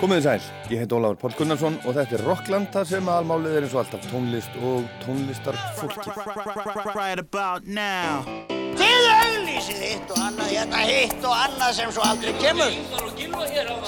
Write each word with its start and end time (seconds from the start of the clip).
Komið 0.00 0.16
þið 0.16 0.24
sæl, 0.24 0.44
ég 0.72 0.80
heit 0.80 0.92
Ólafur 0.96 1.18
Pál 1.20 1.34
Gunnarsson 1.36 1.74
og 1.84 1.92
þetta 1.92 2.14
er 2.16 2.22
Rockland 2.24 2.70
þar 2.72 2.86
sem 2.88 3.08
aðalmálið 3.12 3.56
er 3.58 3.66
eins 3.66 3.74
og 3.74 3.82
alltaf 3.82 4.06
tónlist 4.08 4.54
og 4.64 4.86
tónlistar 5.02 5.58
fólki. 5.76 6.14
Right 6.94 7.20
about 7.20 7.68
now 7.68 8.24
Þið 8.80 9.10
auglýsið 9.10 9.84
hitt 9.84 10.14
og 10.14 10.22
annað, 10.24 10.54
hérna 10.54 10.86
hitt 10.88 11.28
og 11.28 11.36
annað 11.36 11.76
sem 11.82 11.92
svo 11.92 12.08
aldrei 12.08 12.32
kemur. 12.40 12.80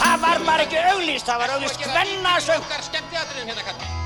Það 0.04 0.20
var 0.26 0.46
bara 0.50 0.68
ekki 0.68 0.84
auglýst, 0.92 1.32
það 1.32 1.42
var 1.46 1.56
auglýst 1.56 1.88
hvennasöng. 1.88 2.70
skemmtiatriðum 2.90 3.54
hérna 3.54 3.68
kall 3.70 3.80
Dúbla 3.80 4.01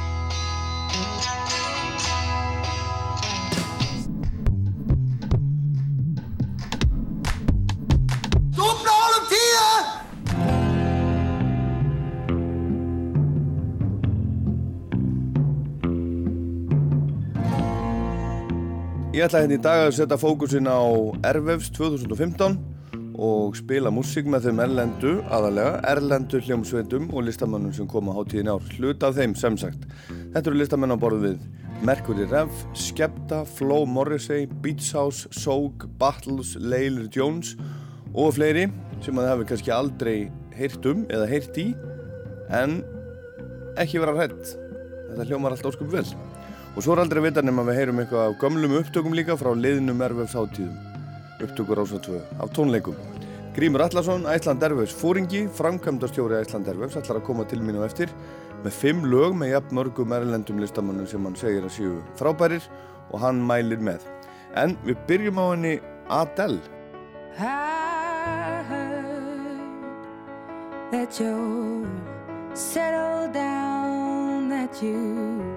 Ég 19.17 19.25
ætla 19.25 19.41
hérna 19.41 19.57
í 19.57 19.61
dag 19.65 19.83
að 19.87 19.95
setja 19.97 20.17
fókusin 20.21 20.67
á 20.69 20.77
Ervefs 21.25 21.71
2015 21.73 22.59
og 23.17 23.55
spila 23.57 23.89
músík 23.89 24.27
með 24.29 24.51
þeim 24.51 24.59
erlendu, 24.61 25.13
aðalega, 25.33 25.79
erlendu 25.89 26.41
hljómsveitum 26.45 27.07
og 27.17 27.25
listamannum 27.25 27.73
sem 27.73 27.89
koma 27.89 28.13
á 28.13 28.21
tíðin 28.29 28.53
ár. 28.53 28.69
Hlut 28.77 29.07
af 29.09 29.17
þeim, 29.17 29.33
sem 29.41 29.57
sagt. 29.57 29.89
Þetta 30.35 30.53
eru 30.53 30.61
listamenn 30.61 30.93
á 30.93 31.01
borðu 31.01 31.23
við 31.23 31.49
Mercury 31.89 32.29
Rev, 32.29 32.53
Skepta, 32.77 33.41
Flo 33.57 33.87
Morrissey, 33.89 34.45
Beats 34.61 34.93
House, 34.93 35.33
Soak, 35.33 35.89
Battles, 35.97 36.53
Layler 36.61 37.09
Jones 37.09 37.57
og 38.13 38.37
fleiri 38.37 38.69
sem 39.01 39.17
að 39.17 39.31
það 39.31 39.33
hefur 39.33 39.53
kannski 39.55 39.77
aldrei 39.81 40.17
heyrt 40.61 40.93
um 40.93 41.07
eða 41.09 41.33
heyrt 41.33 41.65
í 41.65 41.71
en 42.53 42.83
ekki 43.81 44.05
vera 44.05 44.19
hrætt. 44.21 44.59
Þetta 45.09 45.33
hljómar 45.33 45.57
alltaf 45.57 45.73
óskup 45.73 45.97
vel. 45.97 46.05
Og 46.77 46.85
svo 46.85 46.93
er 46.93 47.01
aldrei 47.01 47.23
að 47.23 47.31
vita 47.31 47.41
nema 47.41 47.63
að 47.65 47.71
við 47.71 47.79
heyrum 47.81 48.01
eitthvað 48.03 48.27
af 48.29 48.35
gömlum 48.43 48.75
upptökum 48.77 49.15
líka 49.17 49.37
frá 49.41 49.49
liðnum 49.57 50.03
Erfefs 50.05 50.35
átíðum. 50.37 50.75
Upptökur 51.41 51.81
ása 51.81 52.01
2 52.05 52.19
af 52.45 52.51
tónleikum. 52.53 52.99
Grímur 53.57 53.81
Allarsson, 53.81 54.27
Æsland 54.29 54.61
Erfefs 54.67 54.93
fóringi, 54.93 55.47
framkvæmdastjóri 55.57 56.37
Æsland 56.43 56.69
Erfefs, 56.69 56.99
ætlar 57.01 57.23
að 57.23 57.25
koma 57.31 57.47
til 57.49 57.63
mín 57.65 57.79
og 57.81 57.87
eftir 57.89 58.13
með 58.61 58.77
fimm 58.77 59.01
lög 59.09 59.33
með 59.41 59.55
jafn 59.55 59.79
mörgum 59.79 60.13
erlendum 60.13 60.61
listamannum 60.61 61.09
sem 61.09 61.25
hann 61.25 61.39
segir 61.41 61.65
að 61.65 61.73
séu 61.79 61.95
frábærir 62.21 62.69
og 63.09 63.25
hann 63.25 63.41
mælir 63.41 63.81
með. 63.81 64.05
En 64.53 64.77
við 64.85 65.01
byrjum 65.09 65.41
á 65.41 65.45
henni 65.55 65.75
Adele. 66.13 66.61
I 67.39 67.41
heard 68.69 69.07
that 70.93 71.21
you're 71.21 71.89
settled 72.53 73.33
down, 73.33 74.51
that 74.51 74.83
you 74.83 75.57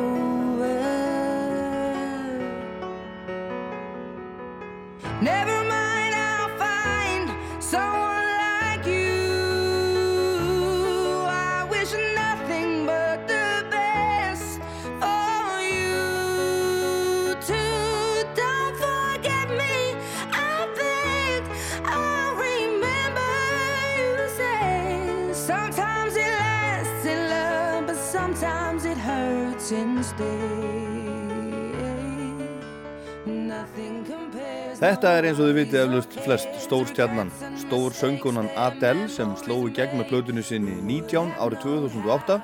Þetta 35.01 35.17
er 35.17 35.25
eins 35.31 35.39
og 35.41 35.47
þið 35.47 35.55
vitið 35.57 35.79
eflust 35.81 36.15
flest 36.21 36.57
stór 36.61 36.83
stjarnan, 36.85 37.31
stór 37.57 37.95
söngunan 37.97 38.51
Adele 38.53 39.07
sem 39.09 39.31
sló 39.39 39.55
í 39.65 39.71
gegn 39.73 39.97
með 39.97 40.11
plötunni 40.11 40.43
sinni 40.45 40.75
19 40.85 41.31
árið 41.41 41.63
2008 41.63 42.35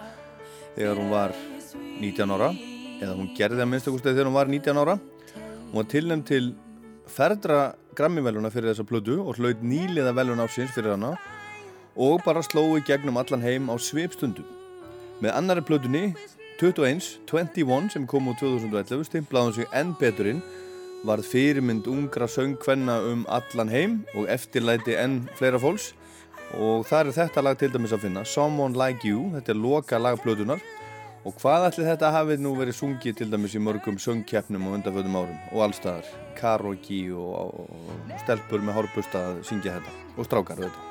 þegar 0.74 0.98
hún 0.98 1.13
var 1.13 1.36
19 2.01 2.33
ára 2.33 2.50
eða 2.57 3.13
hún 3.13 3.30
gerði 3.38 3.62
að 3.62 3.71
minnstakosti 3.75 4.09
þegar 4.09 4.31
hún 4.31 4.39
var 4.39 4.50
19 4.50 4.81
ára. 4.81 4.98
Hún 5.38 5.77
var 5.83 5.89
tilnæmt 5.94 6.25
til 6.33 6.50
ferðra 7.06 7.62
Grammy-veluna 7.94 8.50
fyrir 8.50 8.74
þessa 8.74 8.89
plötu 8.89 9.21
og 9.21 9.38
hlaut 9.38 9.62
nýliða 9.62 10.18
velun 10.18 10.42
ásins 10.42 10.74
fyrir 10.74 10.95
hana 10.95 11.13
og 11.94 12.25
bara 12.25 12.42
sló 12.42 12.71
í 12.74 12.86
gegnum 12.89 13.21
allan 13.21 13.45
heim 13.45 13.69
á 13.69 13.77
svipstundum. 13.77 14.50
Með 15.21 15.38
annari 15.38 15.62
plötunni 15.62 16.07
21, 16.57 17.19
21 17.30 17.94
sem 17.94 18.09
kom 18.09 18.33
úr 18.33 18.42
2011 18.42 19.12
stimplaði 19.13 19.45
hún 19.45 19.62
sig 19.62 19.75
enn 19.77 20.00
beturinn 20.01 20.42
varð 21.07 21.30
fyrirmynd 21.31 21.88
ungra 21.89 22.27
söngkvenna 22.27 22.98
um 23.12 23.24
allan 23.31 23.71
heim 23.71 24.01
og 24.15 24.27
eftirlæti 24.30 24.98
enn 25.00 25.24
fleira 25.39 25.62
fólks. 25.62 25.94
Og 26.59 26.86
það 26.88 27.00
er 27.09 27.15
þetta 27.21 27.44
lag 27.44 27.57
til 27.59 27.71
dæmis 27.74 27.95
að 27.95 28.06
finna 28.06 28.24
Someone 28.24 28.77
Like 28.77 29.07
You, 29.07 29.31
þetta 29.36 29.51
er 29.51 29.63
loka 29.63 30.00
lag 30.00 30.19
plötunar 30.24 30.62
Og 31.27 31.33
hvað 31.42 31.65
ætli 31.68 31.83
þetta 31.83 32.09
hafið 32.13 32.39
nú 32.39 32.54
verið 32.56 32.77
sungið 32.77 33.15
til 33.19 33.25
dæmis 33.27 33.56
í 33.57 33.59
mörgum 33.59 33.98
söngkeppnum 34.00 34.69
og 34.69 34.77
undanfötum 34.77 35.18
árum? 35.19 35.39
Og 35.51 35.63
allstaðar, 35.65 36.06
karaoke 36.38 37.00
og, 37.12 37.57
og 37.65 38.13
stelpur 38.21 38.63
með 38.63 38.77
hórbusta 38.77 39.24
að 39.33 39.42
syngja 39.50 39.74
þetta. 39.75 39.95
Og 40.15 40.30
strákar 40.30 40.62
þetta. 40.62 40.86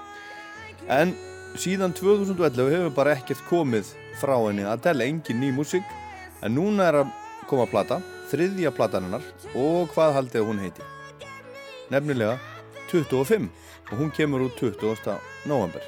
En 0.92 1.14
síðan 1.56 1.96
2011 1.96 2.68
hefur 2.74 2.92
bara 2.98 3.14
ekkert 3.16 3.40
komið 3.48 3.94
frá 4.20 4.34
henni 4.42 4.66
Adele, 4.68 5.06
engin 5.08 5.40
ný 5.40 5.54
músík, 5.56 5.88
en 6.44 6.52
núna 6.58 6.90
er 6.90 7.00
að 7.00 7.16
koma 7.48 7.64
plata, 7.70 8.02
þriðja 8.30 8.72
plataninnar 8.74 9.24
og 9.54 9.92
hvað 9.94 10.16
haldið 10.18 10.48
hún 10.48 10.62
heiti? 10.62 10.86
Nefnilega 11.92 12.38
25 12.90 13.50
og 13.92 14.00
hún 14.00 14.10
kemur 14.14 14.46
út 14.48 14.58
20. 14.58 15.14
november. 15.46 15.82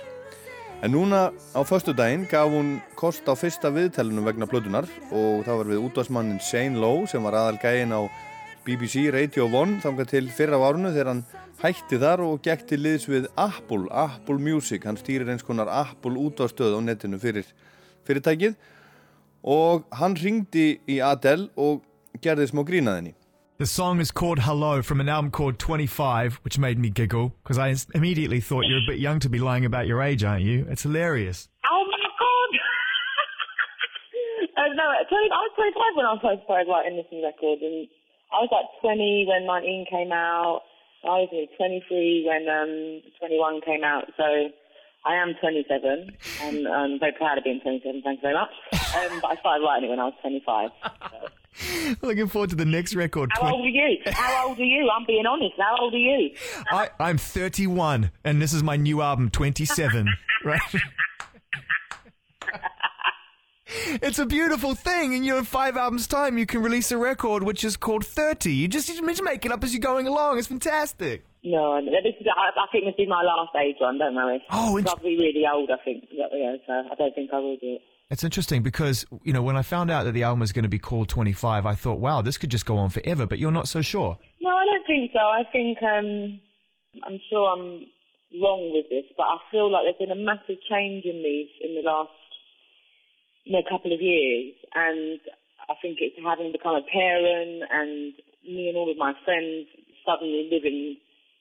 En 0.83 0.93
núna 0.95 1.33
á 1.59 1.61
förstu 1.67 1.91
daginn 1.91 2.29
gaf 2.31 2.47
hún 2.47 2.79
kost 2.95 3.27
á 3.27 3.35
fyrsta 3.35 3.73
viðtælunum 3.75 4.29
vegna 4.29 4.47
plötunar 4.47 4.87
og 5.11 5.43
það 5.43 5.59
var 5.59 5.71
við 5.73 5.85
útvarsmannin 5.89 6.39
Shane 6.39 6.79
Lowe 6.79 7.09
sem 7.11 7.23
var 7.23 7.35
aðal 7.35 7.59
gægin 7.59 7.91
á 7.91 8.07
BBC 8.63 9.09
Radio 9.11 9.49
1 9.51 9.81
þangað 9.83 10.11
til 10.13 10.29
fyrra 10.31 10.61
árunu 10.63 10.93
þegar 10.95 11.11
hann 11.11 11.25
hætti 11.65 11.99
þar 11.99 12.23
og 12.23 12.43
gekk 12.47 12.67
til 12.71 12.79
liðs 12.85 13.09
við 13.11 13.27
Apple, 13.35 13.89
Apple 13.91 14.39
Music, 14.39 14.85
hann 14.87 15.01
stýrir 15.01 15.27
eins 15.33 15.43
konar 15.43 15.67
Apple 15.67 16.15
útvarstöð 16.15 16.79
á 16.79 16.81
netinu 16.87 17.19
fyrir 17.19 17.49
fyrirtækið 18.07 18.55
og 19.43 19.89
hann 19.99 20.15
ringdi 20.15 20.79
í 20.87 21.01
Adele 21.03 21.51
og 21.59 21.83
gerði 22.23 22.49
smá 22.51 22.65
grínaðinni. 22.67 23.15
The 23.59 23.67
song 23.67 23.99
is 23.99 24.13
called 24.13 24.39
Hello 24.47 24.83
from 24.83 25.01
an 25.01 25.09
album 25.09 25.33
called 25.33 25.59
25, 25.59 26.39
which 26.45 26.59
made 26.59 26.79
me 26.79 26.91
giggle 26.91 27.35
because 27.43 27.59
I 27.59 27.75
immediately 27.93 28.41
thought 28.41 28.67
you're 28.67 28.79
a 28.79 28.87
bit 28.87 29.01
young 29.01 29.19
to 29.19 29.29
be 29.29 29.41
lying 29.41 29.65
about 29.65 29.89
your 29.89 30.01
age, 30.01 30.23
aren't 30.23 30.45
you? 30.45 30.65
It's 30.71 30.83
hilarious. 30.83 31.49
Oh 31.67 31.85
my 31.91 31.99
god! 32.23 32.51
uh, 34.63 34.75
no, 34.79 34.87
20, 35.11 35.31
I 35.35 35.43
was 35.43 35.53
25 35.59 35.97
when 35.99 36.07
I 36.07 36.15
first 36.23 36.45
started 36.45 36.71
writing 36.71 36.97
this 37.03 37.11
record, 37.11 37.59
and 37.59 37.89
I 38.31 38.47
was 38.47 38.51
like 38.55 38.71
20 38.81 39.27
when 39.27 39.45
19 39.45 39.87
came 39.91 40.13
out. 40.13 40.63
I 41.03 41.27
was 41.27 41.49
23 41.59 42.31
when 42.31 42.47
um, 42.47 43.03
21 43.19 43.61
came 43.67 43.83
out, 43.83 44.07
so 44.17 44.55
I 45.05 45.15
am 45.17 45.35
27, 45.41 46.15
and 46.43 46.69
I'm 46.69 47.01
very 47.01 47.13
proud 47.13 47.39
of 47.39 47.45
being 47.45 47.61
27, 47.61 48.03
thank 48.03 48.19
you 48.19 48.23
very 48.23 48.35
much. 48.35 48.55
Um, 48.95 49.19
but 49.19 49.35
I 49.35 49.37
started 49.43 49.65
writing 49.65 49.91
it 49.91 49.91
when 49.91 50.01
I 50.01 50.15
was 50.15 50.15
25. 50.23 50.71
So. 51.11 51.29
Looking 52.03 52.29
forward 52.29 52.51
to 52.51 52.57
the 52.57 52.65
next 52.65 52.95
record. 52.95 53.31
How 53.33 53.53
old 53.53 53.65
are 53.65 53.69
you? 53.69 53.99
How 54.07 54.49
old 54.49 54.59
are 54.59 54.65
you? 54.65 54.89
I'm 54.91 55.05
being 55.07 55.27
honest. 55.27 55.55
How 55.59 55.77
old 55.81 55.95
are 55.95 55.97
you? 55.97 56.31
I, 56.71 56.91
I'm 57.01 57.19
31, 57.19 58.11
and 58.25 58.41
this 58.41 58.53
is 58.53 58.63
my 58.63 58.77
new 58.77 59.03
album, 59.03 59.31
27. 59.31 60.09
right? 60.45 60.61
it's 64.03 64.19
a 64.19 64.27
beautiful 64.27 64.75
thing, 64.75 65.15
and 65.15 65.25
you 65.25 65.33
know, 65.33 65.39
in 65.39 65.45
five 65.45 65.77
albums' 65.77 66.07
time, 66.07 66.39
you 66.39 66.47
can 66.47 66.63
release 66.63 66.93
a 66.93 66.99
record 66.99 67.43
which 67.43 67.65
is 67.65 67.77
called 67.77 68.05
30. 68.05 68.53
You 68.53 68.69
just, 68.69 68.89
you 68.89 69.07
just 69.07 69.23
make 69.23 69.45
it 69.45 69.53
up 69.53 69.65
as 69.65 69.75
you're 69.75 69.81
going 69.81 70.07
along. 70.07 70.39
It's 70.39 70.49
fantastic. 70.49 71.25
No, 71.45 71.81
this 71.81 72.15
is, 72.21 72.27
I, 72.27 72.51
I 72.61 72.67
think 72.73 72.85
this 72.85 72.95
is 72.99 73.09
my 73.09 73.23
last 73.23 73.55
age 73.57 73.77
one, 73.79 73.99
don't 73.99 74.15
worry. 74.15 74.43
Oh, 74.51 74.77
int- 74.77 74.87
probably 74.87 75.17
really 75.17 75.45
old, 75.51 75.71
I 75.71 75.83
think. 75.85 76.05
Yeah, 76.11 76.27
so 76.67 76.73
I 76.73 76.95
don't 76.95 77.15
think 77.15 77.31
I 77.33 77.39
will 77.39 77.57
do 77.57 77.75
it. 77.75 77.83
It's 78.11 78.25
interesting 78.25 78.63
because, 78.63 79.05
you 79.23 79.35
know, 79.35 79.43
when 79.43 79.57
I 79.57 79.63
found 79.63 79.91
out 79.91 80.05
that 80.05 80.13
the 80.13 80.23
album 80.23 80.41
was 80.41 80.53
going 80.53 80.63
to 80.63 80.69
be 80.69 80.79
called 80.79 81.11
25, 81.11 81.67
I 81.67 81.75
thought, 81.75 82.01
wow, 82.01 82.23
this 82.23 82.39
could 82.39 82.51
just 82.51 82.65
go 82.65 82.79
on 82.79 82.89
forever, 82.89 83.27
but 83.27 83.39
you're 83.39 83.53
not 83.53 83.69
so 83.69 83.83
sure. 83.83 84.17
No, 84.41 84.49
I 84.49 84.65
don't 84.65 84.87
think 84.87 85.13
so. 85.13 85.19
I 85.19 85.43
think 85.53 85.77
um, 85.83 86.41
I'm 87.05 87.21
sure 87.29 87.53
I'm 87.53 87.85
wrong 88.41 88.73
with 88.73 88.89
this, 88.89 89.05
but 89.15 89.25
I 89.25 89.37
feel 89.51 89.71
like 89.71 89.85
there's 89.85 90.09
been 90.09 90.17
a 90.17 90.25
massive 90.25 90.57
change 90.71 91.05
in 91.05 91.21
me 91.21 91.51
in 91.61 91.75
the 91.75 91.83
last 91.85 92.09
you 93.45 93.53
know, 93.53 93.63
couple 93.69 93.93
of 93.93 94.01
years, 94.01 94.55
and 94.75 95.21
I 95.69 95.75
think 95.83 95.99
it's 96.01 96.17
having 96.25 96.53
become 96.53 96.77
a 96.77 96.85
parent 96.89 97.65
and 97.69 98.13
me 98.41 98.69
and 98.69 98.77
all 98.77 98.91
of 98.91 98.97
my 98.97 99.13
friends 99.25 99.69
suddenly 100.05 100.49
living, 100.51 100.97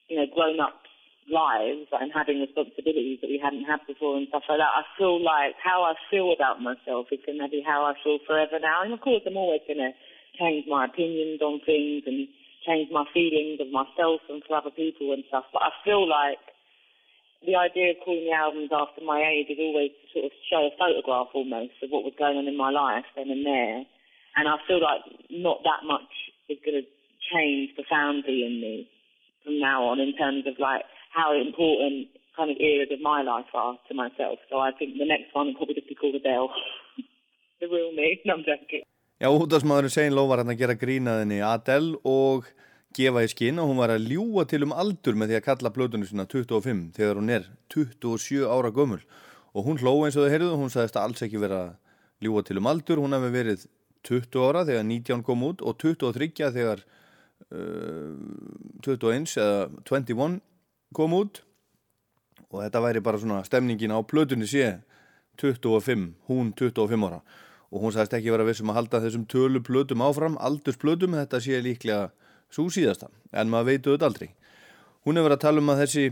you 0.09 0.17
know, 0.19 0.25
grown-up 0.35 0.86
lives 1.27 1.91
and 1.91 2.12
having 2.15 2.39
responsibilities 2.39 3.19
that 3.19 3.27
we 3.27 3.39
hadn't 3.39 3.68
had 3.68 3.83
before 3.88 4.15
and 4.15 4.27
stuff 4.31 4.47
like 4.47 4.63
that. 4.63 4.71
I 4.71 4.83
feel 4.95 5.19
like 5.19 5.59
how 5.59 5.83
I 5.83 5.94
feel 6.09 6.31
about 6.31 6.63
myself 6.63 7.12
is 7.12 7.19
going 7.27 7.39
to 7.39 7.51
be 7.51 7.63
how 7.63 7.83
I 7.83 7.94
feel 8.03 8.19
forever 8.24 8.59
now. 8.59 8.83
And 8.83 8.95
of 8.95 9.03
course, 9.03 9.24
I'm 9.27 9.35
always 9.35 9.63
going 9.68 9.83
to 9.83 9.91
change 10.39 10.65
my 10.68 10.85
opinions 10.88 11.44
on 11.44 11.59
things 11.68 12.07
and 12.07 12.27
change 12.63 12.88
my 12.91 13.03
feelings 13.13 13.59
of 13.59 13.71
myself 13.71 14.24
and 14.31 14.44
for 14.47 14.56
other 14.56 14.71
people 14.71 15.12
and 15.12 15.24
stuff. 15.27 15.45
But 15.51 15.68
I 15.68 15.71
feel 15.83 16.07
like 16.07 16.39
the 17.44 17.56
idea 17.56 17.91
of 17.94 18.01
calling 18.03 18.25
the 18.25 18.33
albums 18.33 18.71
after 18.73 19.03
my 19.03 19.21
age 19.21 19.51
is 19.51 19.59
always 19.59 19.91
to 19.91 20.06
sort 20.15 20.25
of 20.25 20.33
show 20.50 20.62
a 20.68 20.73
photograph 20.80 21.31
almost 21.35 21.77
of 21.83 21.91
what 21.91 22.07
was 22.07 22.18
going 22.18 22.38
on 22.38 22.47
in 22.47 22.57
my 22.57 22.71
life 22.71 23.06
then 23.15 23.30
and 23.30 23.45
there. 23.45 23.83
And 24.39 24.45
I 24.47 24.57
feel 24.68 24.81
like 24.81 25.03
not 25.30 25.62
that 25.63 25.85
much 25.85 26.12
is 26.50 26.57
going 26.63 26.81
to 26.81 26.88
change 27.33 27.75
profoundly 27.75 28.45
in 28.45 28.62
me 28.62 28.89
from 29.44 29.59
now 29.59 29.88
on 29.91 30.00
in 30.00 30.15
terms 30.15 30.45
of 30.47 30.59
like 30.59 30.83
how 31.13 31.33
important 31.36 32.07
kind 32.36 32.51
of 32.51 32.57
eras 32.59 32.89
of 32.92 33.01
my 33.01 33.21
life 33.21 33.50
are 33.54 33.77
to 33.88 33.94
myself. 33.94 34.38
So 34.50 34.59
I 34.59 34.71
think 34.71 34.98
the 34.98 35.06
next 35.06 35.33
one 35.33 35.48
will 35.48 35.56
probably 35.56 35.75
just 35.75 35.89
be 35.89 35.95
called 35.95 36.15
Adele. 36.15 36.50
the 37.59 37.68
real 37.68 37.92
me. 37.94 38.21
No, 38.25 38.36
I'm 38.36 38.45
joking. 38.45 38.86
Já, 39.18 39.31
útdagsmaðurinn 39.33 39.89
Sein 39.89 40.13
Ló 40.13 40.27
var 40.30 40.44
hann 40.44 40.54
að 40.54 40.59
gera 40.59 40.75
grínaðinni 40.77 41.39
Adele 41.42 41.98
og 42.06 42.45
gefa 42.94 43.24
í 43.25 43.30
skinn 43.31 43.57
og 43.62 43.71
hún 43.71 43.80
var 43.81 43.89
að 43.89 44.06
ljúa 44.12 44.45
til 44.50 44.62
um 44.68 44.75
aldur 44.77 45.18
með 45.18 45.31
því 45.31 45.38
að 45.39 45.48
kalla 45.48 45.71
blöðunni 45.74 46.09
sína 46.09 46.27
25 46.30 46.83
þegar 46.98 47.18
hún 47.18 47.31
er 47.33 47.48
27 47.74 48.45
ára 48.45 48.69
gömul 48.74 49.00
og 49.57 49.65
hún 49.65 49.81
hló 49.81 49.95
eins 50.06 50.18
og 50.18 50.27
þau 50.27 50.33
heyrðu 50.36 50.59
hún 50.62 50.74
sagðist 50.74 51.00
að 51.00 51.07
alls 51.07 51.25
ekki 51.25 51.42
vera 51.42 51.62
ljúa 52.21 52.45
til 52.45 52.59
um 52.62 52.69
aldur 52.69 53.01
hún 53.01 53.18
hefði 53.18 53.33
verið 53.33 53.65
20 54.07 54.45
ára 54.45 54.63
þegar 54.69 54.86
19 54.86 55.25
kom 55.25 55.45
út 55.50 55.65
og 55.65 55.77
23 55.81 56.54
þegar 56.59 56.86
uh, 57.57 58.13
21 58.86 59.33
eða 59.42 59.68
21 59.89 60.39
kom 60.95 61.15
út 61.17 61.41
og 62.47 62.61
þetta 62.61 62.83
væri 62.83 63.03
bara 63.03 63.19
svona 63.19 63.41
stemningin 63.47 63.95
á 63.95 63.99
plötunni 64.07 64.47
sé 64.47 64.77
25, 65.41 66.13
hún 66.29 66.53
25 66.57 67.07
ára. 67.07 67.21
Og 67.71 67.83
hún 67.83 67.91
sagðist 67.91 68.15
ekki 68.15 68.31
vera 68.31 68.45
vissum 68.47 68.71
að 68.71 68.79
halda 68.79 69.01
þessum 69.03 69.25
tölu 69.27 69.59
plötum 69.61 70.01
áfram, 70.01 70.37
aldursplötum 70.39 71.17
þetta 71.19 71.41
sé 71.43 71.59
líklega 71.61 72.11
svo 72.49 72.69
síðasta 72.71 73.09
en 73.35 73.51
maður 73.51 73.73
veitu 73.73 73.93
þetta 73.93 74.07
aldrei. 74.07 74.29
Hún 75.03 75.19
hefur 75.19 75.29
verið 75.29 75.37
að 75.37 75.43
tala 75.43 75.63
um 75.63 75.73
að 75.73 75.81
þessi 75.83 76.05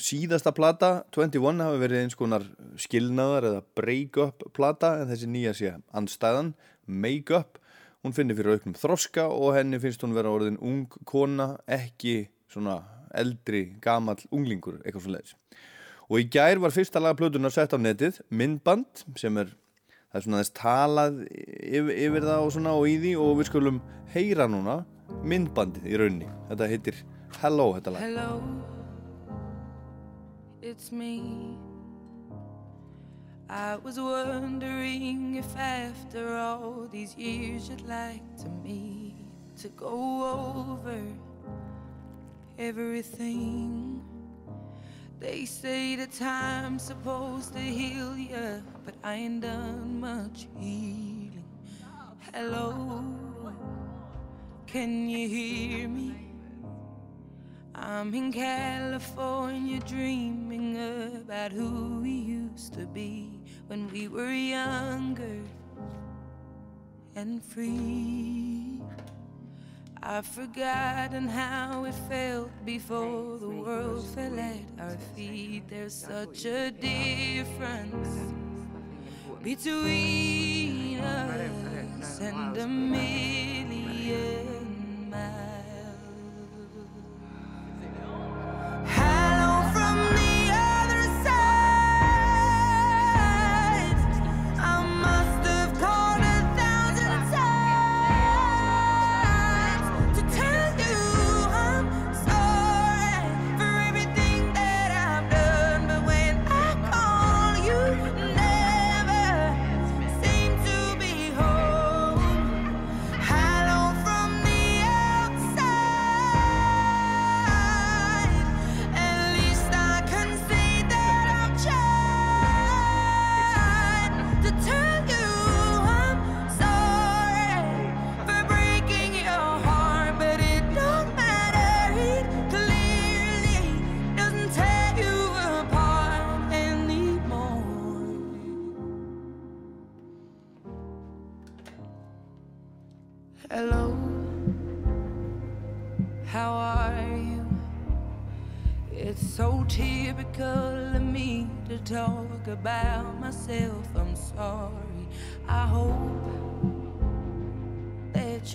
síðasta 0.00 0.52
plata 0.56 0.90
21 1.14 1.62
hafi 1.62 1.82
verið 1.82 2.02
eins 2.02 2.16
konar 2.18 2.46
skilnaðar 2.80 3.48
eða 3.50 3.60
break-up 3.78 4.48
plata 4.56 4.94
en 5.02 5.12
þessi 5.12 5.28
nýja 5.30 5.52
sé 5.54 5.74
anstæðan 5.94 6.54
make-up, 6.86 7.60
hún 8.02 8.16
finnir 8.16 8.36
fyrir 8.36 8.58
auknum 8.58 8.74
þroska 8.76 9.28
og 9.30 9.54
henni 9.58 9.78
finnst 9.80 10.02
hún 10.04 10.16
vera 10.16 10.32
orðin 10.32 10.58
ung 10.60 10.88
kona, 11.08 11.54
ekki 11.68 12.26
svona 12.50 12.80
eldri, 13.20 13.64
gamal 13.82 14.18
unglingur 14.30 14.80
eitthvað 14.82 15.06
svo 15.06 15.14
leiðis 15.14 15.36
og 16.04 16.20
í 16.20 16.28
gær 16.28 16.60
var 16.62 16.74
fyrsta 16.74 17.02
laga 17.02 17.18
plötunar 17.20 17.54
sett 17.54 17.72
á 17.74 17.78
netið 17.80 18.20
myndband 18.30 19.06
sem 19.20 19.40
er 19.40 19.54
það 20.10 20.20
er 20.20 20.26
svona 20.26 20.42
þess 20.42 20.56
talað 20.58 21.20
yfir, 21.30 21.94
yfir 22.08 22.28
það 22.28 22.44
og 22.44 22.54
svona 22.54 22.76
og 22.78 22.86
í 22.90 22.98
því 23.02 23.16
og 23.22 23.34
við 23.40 23.50
skulum 23.50 23.82
heyra 24.14 24.46
núna 24.50 24.82
myndbandið 25.24 25.88
í 25.90 25.98
raunni 26.00 26.30
þetta 26.50 26.70
heitir 26.70 27.04
Hello 27.40 27.72
þetta 27.74 27.90
lag. 27.90 28.00
Hello, 28.00 28.42
it's 30.62 30.92
me. 30.92 31.56
I 33.50 33.76
was 33.76 33.98
wondering 33.98 35.36
if 35.36 35.56
after 35.56 36.36
all 36.36 36.88
these 36.90 37.14
years 37.18 37.68
you'd 37.68 37.86
like 37.88 38.24
to 38.38 38.48
me 38.62 39.14
to 39.60 39.68
go 39.68 39.96
over 40.70 41.00
everything. 42.58 44.02
They 45.20 45.44
say 45.44 45.96
the 45.96 46.06
time's 46.06 46.82
supposed 46.82 47.52
to 47.54 47.60
heal 47.60 48.16
ya, 48.16 48.60
but 48.84 48.94
I 49.02 49.14
ain't 49.14 49.40
done 49.42 50.00
much 50.00 50.46
healing. 50.58 51.44
Hello, 52.32 53.04
can 54.66 55.08
you 55.08 55.28
hear 55.28 55.88
me? 55.88 56.14
I'm 57.74 58.14
in 58.14 58.32
California 58.32 59.80
dreaming 59.80 60.76
about 61.22 61.52
who 61.52 62.00
we 62.00 62.10
used 62.10 62.74
to 62.74 62.86
be 62.86 63.30
when 63.66 63.90
we 63.90 64.08
were 64.08 64.32
younger 64.32 65.40
and 67.16 67.42
free. 67.44 68.80
I've 70.06 70.26
forgotten 70.26 71.28
how 71.28 71.84
it 71.84 71.94
felt 72.10 72.50
before 72.66 73.38
the 73.38 73.48
world 73.48 74.04
fell 74.14 74.38
at 74.38 74.60
our 74.78 74.98
feet. 75.16 75.62
There's 75.66 75.94
such 75.94 76.44
a 76.44 76.70
difference 76.70 78.32
between 79.42 81.00
us 81.00 82.20
and 82.20 82.54
a 82.58 82.66
million 82.66 84.53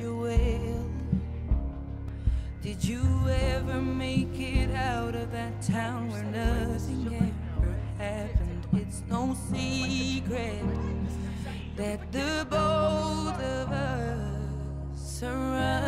well. 0.10 0.86
Did 2.62 2.84
you 2.84 3.04
ever 3.28 3.82
make 3.82 4.40
it 4.40 4.72
out 4.76 5.16
of 5.16 5.32
that 5.32 5.62
town 5.62 6.10
where 6.12 6.24
nothing 6.24 7.32
ever 7.58 7.76
happened? 7.98 8.68
It's 8.74 9.02
no 9.10 9.36
secret 9.52 10.64
that 11.76 12.12
the 12.12 12.46
both 12.50 13.40
of 13.40 13.72
us 13.72 15.24
are 15.24 15.79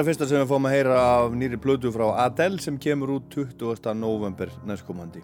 Að 0.00 0.06
fyrsta 0.08 0.26
sem 0.30 0.40
við 0.40 0.48
fáum 0.48 0.64
að 0.64 0.72
heyra 0.72 0.98
af 1.04 1.34
nýri 1.36 1.58
plötu 1.60 1.90
frá 1.92 2.06
Adele 2.22 2.56
sem 2.64 2.78
kemur 2.80 3.10
út 3.18 3.34
20. 3.34 3.90
november 4.00 4.48
næstkomandi. 4.64 5.20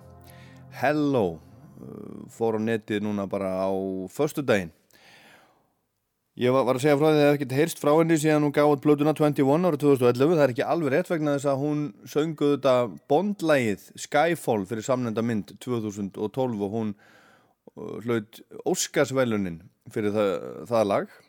Hello 0.76 1.22
uh, 1.30 2.26
fór 2.28 2.58
á 2.58 2.60
netið 2.60 3.06
núna 3.06 3.24
bara 3.24 3.54
á 3.56 3.72
förstu 4.12 4.44
daginn. 4.44 4.74
Ég 6.36 6.52
var, 6.52 6.68
að 6.68 6.82
segja 6.84 6.98
frá 7.00 7.06
því 7.06 7.14
að 7.14 7.22
það 7.22 7.30
hef 7.30 7.38
ekkert 7.38 7.56
heyrst 7.56 7.80
frá 7.80 7.92
henni 7.94 8.20
síðan 8.20 8.44
hún 8.44 8.54
gaf 8.58 8.74
út 8.74 8.84
plötuna 8.84 9.16
21 9.16 9.64
ára 9.70 9.80
2011. 9.86 10.36
Það 10.36 10.44
er 10.44 10.54
ekki 10.58 10.68
alveg 10.74 10.92
rétt 10.92 11.14
vegna 11.14 11.38
þess 11.38 11.52
að 11.54 11.64
hún 11.64 11.82
sönguð 12.12 12.54
þetta 12.58 12.76
bondlægið 13.08 13.90
Skyfall 14.04 14.68
fyrir 14.68 14.90
samnenda 14.92 15.24
mynd 15.24 15.56
2012 15.64 16.68
og 16.68 16.76
hún 16.76 16.94
uh, 17.00 17.96
hlaut 18.04 18.44
Óskarsvælunin 18.68 19.62
fyrir 19.88 20.12
það, 20.12 20.38
það 20.68 20.88
lag. 20.92 21.20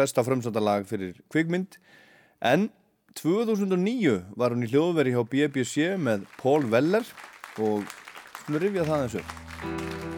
Besta 0.00 0.24
frumsönda 0.24 0.64
lag 0.64 0.88
fyrir 0.88 1.20
kvikmynd. 1.28 1.76
En 2.40 2.70
2009 3.20 4.14
var 4.32 4.54
hún 4.54 4.64
í 4.64 4.70
hljóðveri 4.70 5.12
hjá 5.12 5.20
BBC 5.28 5.90
með 6.00 6.24
Paul 6.40 6.70
Weller 6.72 7.04
og 7.60 7.84
skulum 8.40 8.62
rifja 8.64 8.86
það 8.88 9.04
eins 9.04 9.18
upp. 9.20 10.09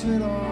Chase 0.00 0.04
it 0.04 0.47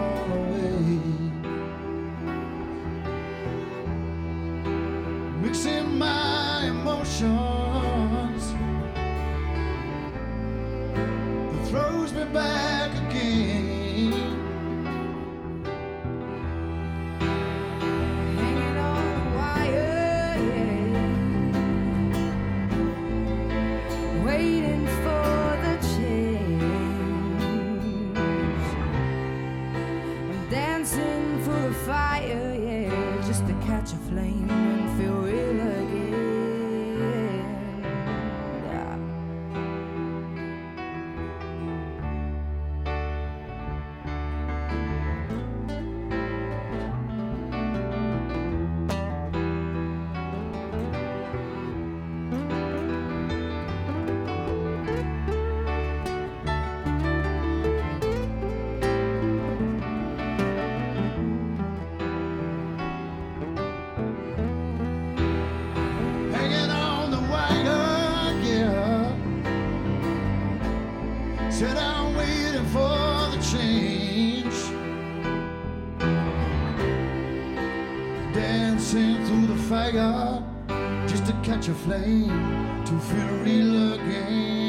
catch 81.57 81.69
a 81.69 81.73
flame 81.73 82.85
to 82.85 82.99
feel 82.99 83.37
real 83.43 83.93
again. 83.93 84.66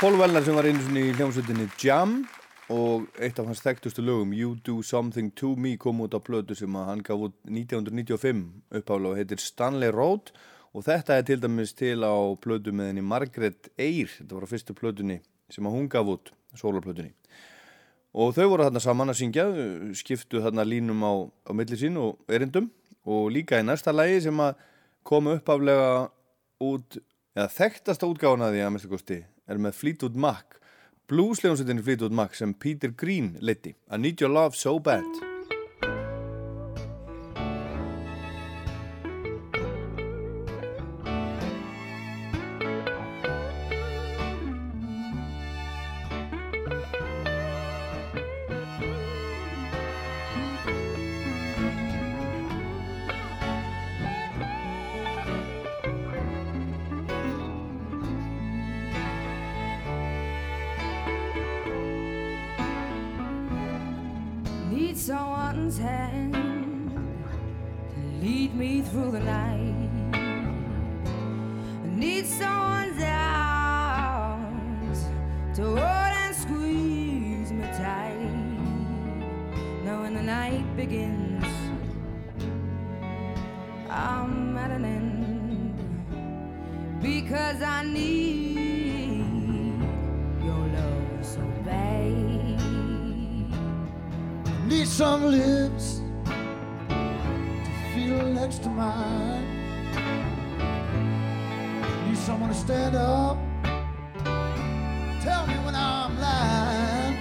Paul 0.00 0.16
Weller 0.16 0.40
sem 0.40 0.56
var 0.56 0.64
einu 0.64 0.80
sinni 0.80 1.00
í 1.10 1.12
hljómsveitinni 1.12 1.66
Jam 1.76 2.22
og 2.72 3.02
eitt 3.20 3.36
af 3.36 3.50
hans 3.50 3.60
þekktustu 3.60 4.00
lögum 4.00 4.30
You 4.32 4.54
Do 4.64 4.78
Something 4.80 5.28
To 5.36 5.50
Me 5.60 5.74
kom 5.76 5.98
út 6.00 6.14
á 6.16 6.20
plötu 6.24 6.54
sem 6.56 6.72
hann 6.72 7.02
gaf 7.04 7.20
út 7.26 7.34
1995 7.44 8.38
uppálega 8.78 9.10
og 9.10 9.18
heitir 9.18 9.42
Stanley 9.44 9.90
Road. 9.92 10.30
Og 10.72 10.86
þetta 10.86 11.18
er 11.18 11.26
til 11.28 11.42
dæmis 11.42 11.74
til 11.76 12.00
á 12.00 12.16
plötu 12.40 12.72
með 12.72 12.88
henni 12.94 13.04
Margaret 13.04 13.68
Eyre. 13.76 14.08
Þetta 14.14 14.38
var 14.38 14.46
á 14.48 14.52
fyrstu 14.54 14.76
plötunni 14.78 15.18
sem 15.52 15.68
hún 15.68 15.90
gaf 15.92 16.08
út 16.08 16.32
sólarplötunni. 16.56 17.12
Og 18.16 18.32
þau 18.38 18.46
voru 18.54 18.70
þarna 18.70 18.80
saman 18.80 19.12
að 19.12 19.18
syngja 19.20 19.44
skiptu 20.00 20.40
þarna 20.40 20.64
línum 20.64 21.04
á, 21.04 21.28
á 21.44 21.52
milli 21.52 21.76
sín 21.76 22.00
og 22.00 22.24
erindum. 22.24 22.70
Og 23.04 23.28
líka 23.36 23.60
í 23.60 23.68
næsta 23.68 23.92
lægi 23.92 24.24
sem 24.30 24.40
að 24.40 24.64
koma 25.04 25.36
uppaflega 25.36 26.08
út 26.70 27.02
eða 27.36 27.52
þekktasta 27.52 28.08
útgáfan 28.08 28.46
að 28.48 28.56
því 28.56 28.64
að 28.64 28.74
mérstu 28.78 28.92
kosti 28.94 29.20
er 29.50 29.58
með 29.58 29.76
Fleetwood 29.80 30.18
Mac. 30.18 30.60
Bluesljónsettinni 31.10 31.82
Fleetwood 31.82 32.14
Mac 32.14 32.38
sem 32.38 32.54
Peter 32.54 32.94
Green 32.94 33.34
leiti 33.42 33.74
I 33.90 33.98
Need 33.98 34.22
Your 34.22 34.32
Love 34.32 34.58
So 34.58 34.78
Bad 34.78 35.29
I'm 83.92 84.56
at 84.56 84.70
an 84.70 84.84
end 84.84 85.74
because 87.02 87.60
I 87.60 87.82
need 87.82 89.80
your 90.44 90.68
love 90.68 91.26
so 91.26 91.40
bad. 91.64 92.60
Need 94.68 94.86
some 94.86 95.24
lips 95.24 96.02
to 96.24 97.70
feel 97.92 98.24
next 98.26 98.62
to 98.62 98.68
mine. 98.68 99.44
Need 102.06 102.18
someone 102.18 102.50
to 102.50 102.54
stand 102.54 102.94
up. 102.94 103.38
Tell 105.20 105.48
me 105.48 105.54
when 105.64 105.74
I'm 105.74 106.16
lying. 106.20 107.16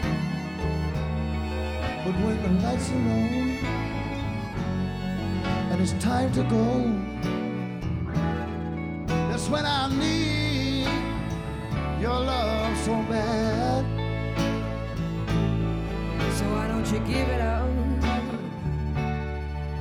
But 2.06 2.14
when 2.24 2.44
the 2.44 2.50
lights 2.64 2.92
are 2.92 2.96
low 2.96 3.59
and 5.80 5.88
it's 5.88 6.04
time 6.04 6.30
to 6.34 6.44
go, 6.44 6.92
that's 9.30 9.48
when 9.48 9.66
I 9.66 9.88
need 9.88 10.90
your 12.02 12.20
love 12.20 12.78
so 12.80 12.96
bad. 13.04 13.86
So 16.36 16.46
why 16.50 16.68
don't 16.68 16.86
you 16.92 17.00
give 17.00 17.30
it 17.30 17.40
up 17.40 17.70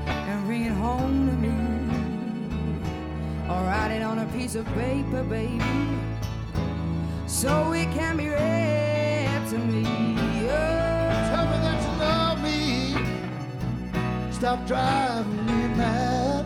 and 0.06 0.46
bring 0.46 0.66
it 0.66 0.72
home 0.72 1.26
to 1.30 1.32
me? 1.32 1.48
Or 3.48 3.60
write 3.64 3.90
it 3.90 4.02
on 4.02 4.20
a 4.20 4.26
piece 4.26 4.54
of 4.54 4.66
paper, 4.74 5.24
baby, 5.24 5.60
so 7.26 7.72
it 7.72 7.90
can 7.90 8.16
be 8.16 8.28
read 8.28 9.48
to 9.50 9.58
me. 9.58 9.82
Tell 9.82 11.46
me 11.46 11.58
that 11.64 11.82
you 11.82 11.90
love 11.98 12.40
me. 12.40 12.94
Stop 14.30 14.64
driving 14.64 15.47
mad. 15.78 16.44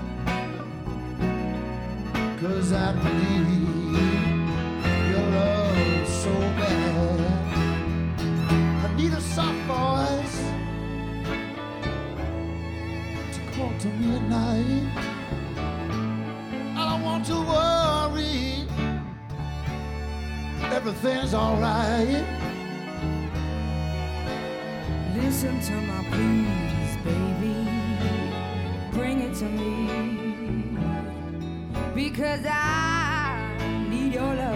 Cause 2.40 2.72
I 2.72 2.92
need 3.02 3.46
your 5.10 5.26
love 5.36 6.08
so 6.22 6.34
bad. 6.60 7.20
I 8.84 8.94
need 8.96 9.12
a 9.12 9.20
soft 9.20 9.60
voice 9.72 10.38
to 13.34 13.40
call 13.56 13.72
to 13.78 13.88
me 13.98 14.16
at 14.16 14.22
night. 14.22 14.86
I 16.76 16.82
don't 16.90 17.02
want 17.02 17.24
to 17.26 17.36
worry. 17.52 18.66
Everything's 20.76 21.32
alright. 21.32 22.24
Listen 25.16 25.60
to 25.60 25.74
my 25.90 26.04
pleas, 26.10 26.96
baby. 27.04 27.61
To 29.42 29.48
me. 29.48 30.78
Because 31.96 32.46
I 32.46 33.56
need 33.90 34.14
your 34.14 34.34
love 34.36 34.51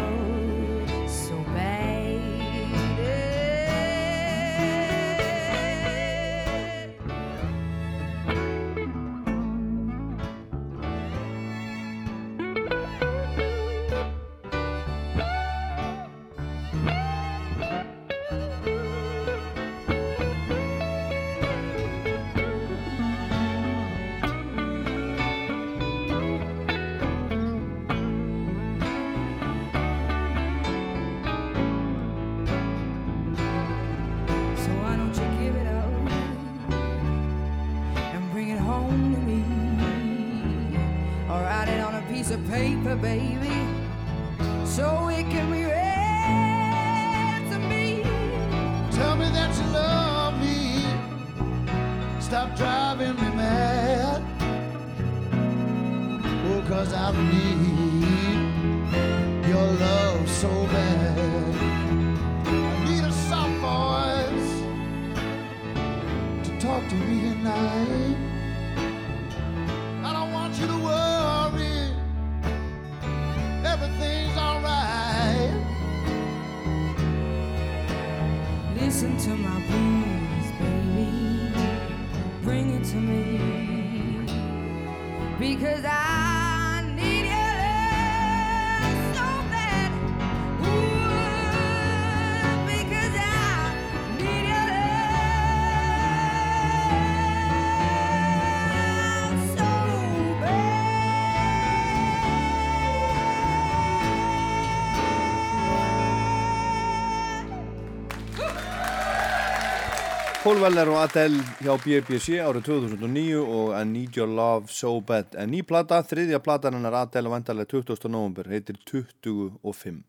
Paul 110.47 110.61
Weller 110.63 110.87
og 110.93 111.01
Adele 111.03 111.41
hjá 111.59 111.73
BBC 111.83 112.37
árið 112.39 112.69
2009 112.69 113.39
og 113.43 113.71
I 113.75 113.81
Need 113.83 114.15
Your 114.15 114.31
Love 114.31 114.71
So 114.71 114.93
Bad 115.03 115.33
en 115.43 115.51
ný 115.51 115.65
plata, 115.67 115.99
þriðja 116.07 116.39
platan 116.39 116.77
hennar 116.79 116.95
Adele 117.01 117.33
vantarlega 117.33 117.67
20. 117.73 118.07
november 118.07 118.47
heitir 118.47 118.79
25 118.87 120.05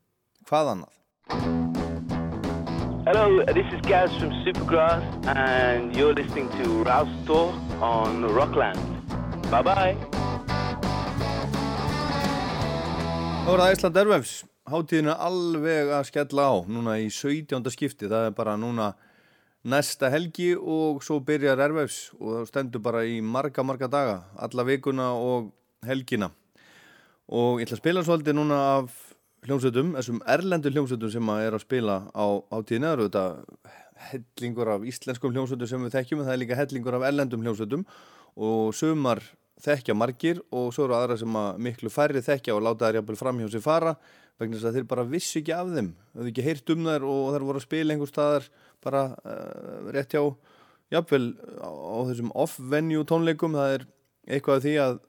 hvað 0.45 0.69
annað? 0.75 0.91
Hello, 3.07 3.41
this 3.49 3.65
is 3.73 3.81
Gaz 3.89 4.13
from 4.19 4.29
Supergrass, 4.45 5.01
and 5.25 5.97
you're 5.97 6.13
listening 6.13 6.53
to 6.61 6.83
Rouse 6.85 7.17
Talk 7.25 7.57
on 7.81 8.21
Rockland. 8.37 8.77
Bye 9.49 9.65
bye. 9.65 9.97
Það 13.49 13.73
Ísland 13.73 13.99
Ervefs 14.05 14.37
hátíðin 14.69 15.09
er 15.15 15.27
alveg 15.31 15.97
að 15.97 16.07
skella 16.11 16.45
á 16.45 16.55
núna 16.69 16.99
í 17.01 17.09
17. 17.09 17.73
skipti, 17.73 18.05
það 18.05 18.29
er 18.29 18.37
bara 18.37 18.53
núna 18.53 18.93
næsta 19.67 20.09
helgi 20.11 20.53
og 20.55 21.01
svo 21.03 21.19
byrjar 21.27 21.59
Ervefs 21.67 22.11
og 22.17 22.39
það 22.39 22.49
stendur 22.51 22.83
bara 22.83 23.03
í 23.03 23.19
marga 23.21 23.65
marga 23.67 23.89
daga, 23.91 24.17
alla 24.39 24.65
vikuna 24.67 25.11
og 25.19 25.51
helgina. 25.87 26.31
Og 27.27 27.59
ég 27.59 27.67
ætla 27.67 27.75
að 27.75 27.83
spila 27.83 28.03
svolítið 28.07 28.37
núna 28.37 28.59
af 28.77 28.93
hljómsveitum, 29.47 29.95
þessum 29.97 30.21
erlendu 30.27 30.71
hljómsveitum 30.71 31.11
sem 31.11 31.31
að 31.33 31.47
er 31.47 31.57
að 31.57 31.65
spila 31.65 31.97
á 32.15 32.25
hátíðin 32.53 32.87
eða 32.87 33.07
þetta 33.07 33.25
hellingur 34.11 34.71
af 34.71 34.85
íslenskum 34.87 35.35
hljómsveitum 35.35 35.71
sem 35.71 35.83
við 35.83 35.97
þekkjum 35.97 36.21
en 36.21 36.29
það 36.29 36.37
er 36.37 36.41
líka 36.43 36.59
hellingur 36.59 36.97
af 36.97 37.07
erlendum 37.09 37.43
hljómsveitum. 37.43 37.83
Og 38.37 38.71
sumar 38.77 39.23
þekkja 39.63 39.95
margir 39.97 40.39
og 40.53 40.71
svo 40.75 40.85
eru 40.85 40.95
aðra 40.95 41.17
sem 41.19 41.35
að 41.39 41.59
miklu 41.67 41.91
færri 41.91 42.21
þekkja 42.23 42.55
og 42.55 42.63
láta 42.63 42.87
þær 42.87 43.01
jafnvel 43.01 43.19
fram 43.19 43.41
hjá 43.41 43.49
sig 43.51 43.63
fara 43.65 43.95
vegna 44.37 44.57
þess 44.57 44.69
að 44.69 44.77
þeir 44.77 44.87
bara 44.91 45.07
vissu 45.09 45.41
ekki 45.41 45.55
af 45.55 45.73
þeim. 45.73 45.91
Þau 46.13 46.21
hefðu 46.21 46.31
ekki 46.31 46.45
heyrt 46.45 46.71
um 46.73 46.87
þær 46.87 47.07
og 47.09 47.27
þær 47.33 47.45
voru 47.49 47.61
að 47.61 47.65
spila 47.65 47.95
einhver 47.95 48.11
staðar 48.11 48.47
bara 48.85 49.03
uh, 49.17 49.91
rétt 49.95 50.13
hjá 50.13 50.21
jafnvel 50.93 51.25
á, 51.59 51.69
á 51.69 51.97
þessum 52.11 52.33
off-venue 52.37 53.05
tónleikum. 53.09 53.57
Það 53.57 53.75
er 53.75 53.87
eitthvað 54.27 54.59
af 54.59 54.65
því 54.65 54.75
að 54.83 54.99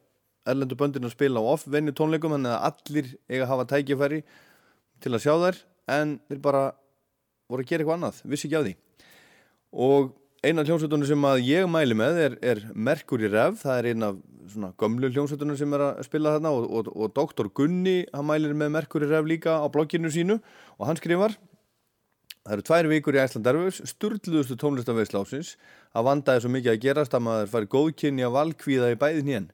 erlendu 0.48 0.78
böndin 0.80 1.08
að 1.08 1.16
spila 1.16 1.42
á 1.44 1.50
off-venue 1.54 1.96
tónleikum 1.96 2.34
þannig 2.36 2.54
að 2.54 2.68
allir 2.70 3.10
eiga 3.28 3.42
að 3.44 3.50
hafa 3.52 3.68
tækifæri 3.74 4.22
til 5.04 5.12
að 5.14 5.24
sjá 5.24 5.34
þær 5.44 5.60
en 5.98 6.14
þeir 6.28 6.40
bara 6.44 6.62
voru 7.48 7.64
að 7.64 7.70
gera 7.70 7.84
eitthvað 7.84 7.98
annað, 7.98 8.22
vissi 8.28 8.48
ekki 8.48 8.58
af 8.58 8.66
því. 8.66 8.74
Og 9.88 10.10
eina 10.44 10.62
hljómsveitunum 10.62 11.08
sem 11.08 11.24
að 11.26 11.44
ég 11.48 11.68
mæli 11.70 11.96
með 11.98 12.18
er, 12.22 12.38
er 12.42 12.64
Mercury 12.74 13.30
Rev, 13.32 13.58
það 13.58 13.78
er 13.80 13.90
eina 13.90 14.10
af 14.12 14.18
svona 14.48 14.70
gömlu 14.80 15.10
hljómsveitunum 15.12 15.58
sem 15.58 15.74
er 15.76 15.84
að 15.88 16.02
spila 16.06 16.36
þarna 16.36 16.52
og, 16.54 16.68
og, 16.78 16.90
og 16.94 17.12
Dr. 17.16 17.50
Gunni, 17.54 17.98
hann 18.14 18.28
mælir 18.28 18.54
með 18.56 18.72
Mercury 18.76 19.08
Rev 19.10 19.28
líka 19.28 19.58
á 19.60 19.66
blogginu 19.72 20.12
sínu 20.14 20.38
og 20.78 20.88
hann 20.88 21.00
skrifar 21.00 21.36
Það 22.48 22.54
eru 22.54 22.64
tvær 22.64 22.86
vikur 22.88 23.16
í 23.16 23.18
Æsland 23.20 23.48
Erfus, 23.50 23.78
sturgluðustu 23.90 24.54
tónlistaveisla 24.56 25.20
ásins 25.20 25.50
að 25.92 26.06
vandaði 26.06 26.40
svo 26.40 26.50
mikið 26.54 26.70
að 26.72 26.78
gerast 26.80 27.16
að 27.18 27.24
maður 27.26 27.50
fari 27.52 27.68
góðkynni 27.74 28.24
að 28.24 28.36
valkvíða 28.38 28.88
í 28.94 28.96
bæði 29.02 29.24
hnén. 29.26 29.48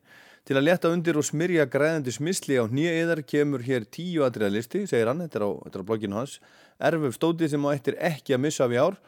Til 0.47 0.55
að 0.61 0.67
leta 0.69 0.93
undir 0.95 1.19
og 1.19 1.27
smyrja 1.27 1.65
græðandi 1.73 2.15
smisli 2.15 2.61
á 2.61 2.71
hnýjaðar 2.71 3.25
kemur 3.27 3.65
hér 3.67 3.89
tíu 3.91 4.23
atriðalisti, 4.23 4.85
segir 4.87 5.11
hann, 5.11 5.25
þetta 5.25 5.41
er 5.41 5.47
á, 5.49 5.51
á 5.59 5.87
blogginu 5.89 6.21
hans, 6.21 6.37
Erfuf 6.79 7.19
stótið 7.19 7.57
sem 7.57 7.67
á 7.67 7.73
eittir 7.75 7.99
ekki 7.99 8.37
að 8.39 8.45
missa 8.47 8.69
af 8.69 8.77
í 8.77 8.79
ár 8.79 9.01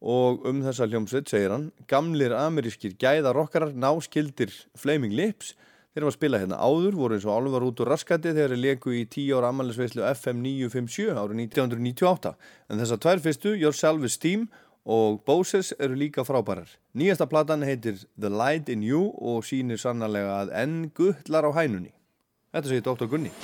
og 0.00 0.46
um 0.48 0.62
þessa 0.64 0.88
hljómsveit, 0.88 1.28
segir 1.28 1.52
hann, 1.52 1.70
gamlir 1.88 2.32
amerískir 2.36 2.96
gæða 3.00 3.34
rockarar 3.36 3.74
náskildir 3.76 4.52
Flaming 4.78 5.12
Lips, 5.12 5.54
þeir 5.92 6.06
var 6.06 6.12
að 6.12 6.16
spila 6.16 6.40
hérna 6.40 6.60
áður, 6.62 6.96
voru 6.96 7.18
eins 7.18 7.26
og 7.28 7.36
álvar 7.36 7.66
út 7.66 7.82
úr 7.82 7.92
raskati 7.92 8.32
þegar 8.32 8.54
þeir 8.54 8.64
leku 8.64 8.94
í 8.96 9.04
10 9.04 9.36
ára 9.36 9.52
ammælisveislu 9.52 10.04
FM 10.14 10.42
957 10.46 11.12
árið 11.12 11.44
1998 11.44 12.34
en 12.70 12.82
þessar 12.82 13.02
tvær 13.04 13.24
fyrstu, 13.26 13.54
Your 13.58 13.76
Self 13.76 14.06
Esteem 14.08 14.48
og 14.90 15.20
Boses 15.28 15.74
eru 15.78 15.98
líka 15.98 16.24
frábærar. 16.24 16.70
Nýjasta 16.96 17.28
platan 17.28 17.66
heitir 17.66 18.00
The 18.16 18.32
Light 18.32 18.70
in 18.72 18.86
You 18.86 19.10
og 19.20 19.44
sýnir 19.44 19.82
sannarlega 19.82 20.40
að 20.46 20.54
enn 20.62 20.78
guttlar 20.96 21.44
á 21.44 21.52
hænunni. 21.60 21.92
Þetta 22.54 22.72
segir 22.72 22.86
Dr. 22.88 23.10
Gunni 23.10 23.34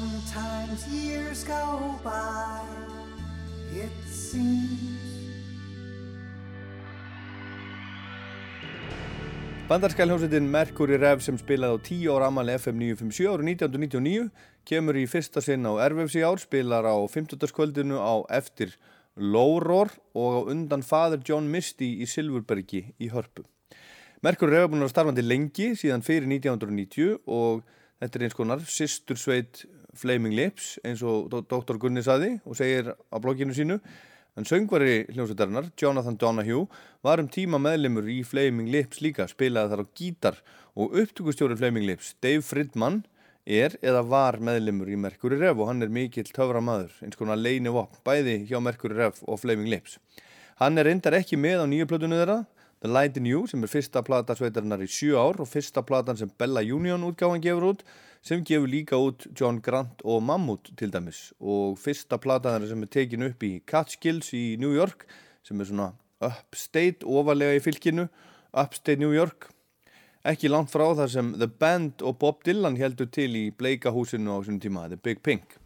Sometimes 0.00 0.88
years 0.88 1.44
go 1.44 1.92
by, 2.02 2.64
it 3.68 3.92
seems. 4.08 4.96
Bandarska 9.68 10.06
hljómsveitin 10.06 10.46
Mercury 10.48 10.96
Rev 10.96 11.20
sem 11.20 11.36
spilaði 11.36 11.76
á 11.76 11.84
10 11.84 12.14
ára 12.14 12.30
amali 12.32 12.54
FM 12.56 12.80
957 12.80 13.28
árið 13.28 13.50
1999 13.50 14.30
kemur 14.70 14.96
í 14.96 15.02
fyrsta 15.04 15.42
sinn 15.44 15.68
á 15.68 15.76
Ervefs 15.84 16.16
í 16.16 16.24
ár, 16.24 16.40
spilar 16.40 16.88
á 16.88 16.96
50. 16.96 17.52
kvöldinu 17.52 18.00
á 18.00 18.24
eftir 18.38 18.72
Lóror 19.20 19.92
og 20.16 20.30
á 20.32 20.40
undan 20.54 20.80
faður 20.80 21.20
John 21.28 21.52
Misty 21.52 21.90
í 22.00 22.08
Silfurbergi 22.08 22.86
í 22.96 23.10
Hörpu. 23.12 23.44
Mercury 24.24 24.56
Rev 24.56 24.64
er 24.64 24.72
búin 24.72 24.80
að 24.80 24.88
vera 24.88 24.94
starfandi 24.94 25.26
lengi 25.28 25.68
síðan 25.76 26.06
fyrir 26.08 26.24
1990 26.40 27.20
og 27.28 27.60
þetta 28.00 28.16
er 28.16 28.26
eins 28.26 28.38
konar 28.40 28.64
sýstur 28.64 29.20
sveit 29.20 29.66
Flaming 29.96 30.36
Lips 30.36 30.76
eins 30.86 31.02
og 31.02 31.30
Dr. 31.30 31.78
Gunni 31.80 32.02
saði 32.06 32.36
og 32.44 32.58
segir 32.58 32.92
á 32.94 33.16
blogginu 33.22 33.56
sínu 33.56 33.80
En 34.38 34.46
söngvari 34.46 35.08
hljómsveitarinnar, 35.10 35.72
Jonathan 35.76 36.16
Donahue, 36.16 36.68
var 37.02 37.18
um 37.18 37.26
tíma 37.28 37.58
meðlimur 37.58 38.06
í 38.08 38.20
Flaming 38.24 38.70
Lips 38.70 39.00
líka, 39.02 39.26
spilaði 39.26 39.72
þar 39.72 39.82
á 39.82 39.86
gítar 39.98 40.36
og 40.78 40.94
upptökustjóri 41.02 41.56
Flaming 41.58 41.84
Lips, 41.88 42.14
Dave 42.22 42.44
Fridman, 42.46 43.02
er 43.44 43.74
eða 43.82 44.04
var 44.06 44.38
meðlimur 44.38 44.88
í 44.92 44.98
Mercury 45.00 45.40
Rev 45.40 45.58
og 45.58 45.72
hann 45.72 45.82
er 45.82 45.90
mikill 45.90 46.30
töframaður, 46.30 46.94
eins 47.02 47.18
konar 47.18 47.40
leini 47.40 47.72
vopn, 47.74 47.98
bæði 48.06 48.36
hjá 48.46 48.60
Mercury 48.62 49.00
Rev 49.00 49.18
og 49.26 49.42
Flaming 49.42 49.68
Lips. 49.72 49.98
Hann 50.62 50.78
er 50.78 50.86
reyndar 50.86 51.18
ekki 51.18 51.40
með 51.40 51.64
á 51.64 51.66
nýju 51.66 51.90
plötunni 51.90 52.20
þeirra, 52.20 52.44
The 52.80 52.88
Light 52.88 53.18
in 53.18 53.26
You, 53.28 53.42
sem 53.50 53.66
er 53.66 53.72
fyrsta 53.72 54.04
plata 54.06 54.36
sveitarinnar 54.38 54.80
í 54.84 54.88
sjö 54.88 55.18
ár 55.18 55.42
og 55.42 55.50
fyrsta 55.50 55.82
platan 55.84 56.16
sem 56.16 56.30
Bella 56.38 56.62
Union 56.62 57.02
útgáðan 57.10 57.42
gefur 57.44 57.72
út, 57.74 57.84
sem 58.22 58.42
gefur 58.44 58.68
líka 58.68 58.98
út 59.00 59.26
John 59.36 59.60
Grant 59.64 60.02
og 60.04 60.22
Mammut 60.22 60.72
til 60.76 60.92
dæmis. 60.92 61.30
Og 61.40 61.78
fyrsta 61.80 62.18
platan 62.20 62.66
sem 62.68 62.82
er 62.84 62.92
tekin 62.92 63.26
upp 63.30 63.42
í 63.42 63.60
Catskills 63.66 64.34
í 64.36 64.44
New 64.60 64.74
York 64.76 65.06
sem 65.46 65.60
er 65.60 65.70
svona 65.70 65.92
upstate 66.20 67.06
ofalega 67.08 67.56
í 67.56 67.64
fylkinu 67.64 68.06
upstate 68.52 69.00
New 69.00 69.14
York. 69.14 69.48
Ekki 70.26 70.50
langt 70.52 70.68
frá 70.68 70.84
þar 70.98 71.08
sem 71.08 71.32
The 71.40 71.48
Band 71.48 72.04
og 72.04 72.18
Bob 72.20 72.44
Dylan 72.44 72.76
heldur 72.76 73.08
til 73.08 73.32
í 73.38 73.46
bleikahúsinu 73.56 74.36
á 74.36 74.44
svona 74.44 74.60
tíma, 74.60 74.88
The 74.92 75.00
Big 75.00 75.22
Pink. 75.24 75.56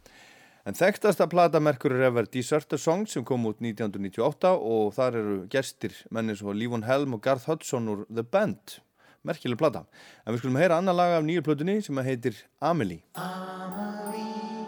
En 0.64 0.78
þekktasta 0.78 1.26
plata 1.28 1.60
Mercury 1.60 1.98
Rev 1.98 2.22
er 2.22 2.28
Deserter 2.30 2.78
Song 2.80 3.02
sem 3.10 3.24
kom 3.26 3.42
út 3.50 3.58
1998 3.60 4.54
og 4.54 4.94
þar 4.96 5.18
eru 5.20 5.34
gestir 5.52 5.98
menni 6.14 6.38
svo 6.38 6.54
Lívon 6.56 6.86
Helm 6.86 7.18
og 7.18 7.24
Garth 7.26 7.50
Hudson 7.50 7.90
úr 7.92 8.06
The 8.08 8.24
Band 8.24 8.78
merkileg 9.24 9.58
plata. 9.60 9.84
En 10.24 10.34
við 10.34 10.42
skulum 10.42 10.60
heyra 10.60 10.78
annar 10.80 10.96
lag 10.96 11.16
af 11.18 11.24
nýju 11.26 11.42
plötunni 11.46 11.80
sem 11.84 11.98
heitir 12.06 12.36
Amelie. 12.60 13.02
Amelie, 13.14 14.66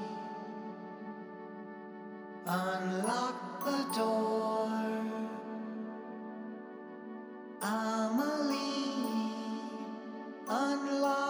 unlock 2.46 3.38
the 3.66 3.78
door. 3.96 5.04
Amelie, 7.62 8.60
unlock 10.48 11.25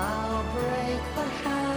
I'll 0.00 0.44
break 0.52 1.02
the 1.16 1.22
habit, 1.42 1.67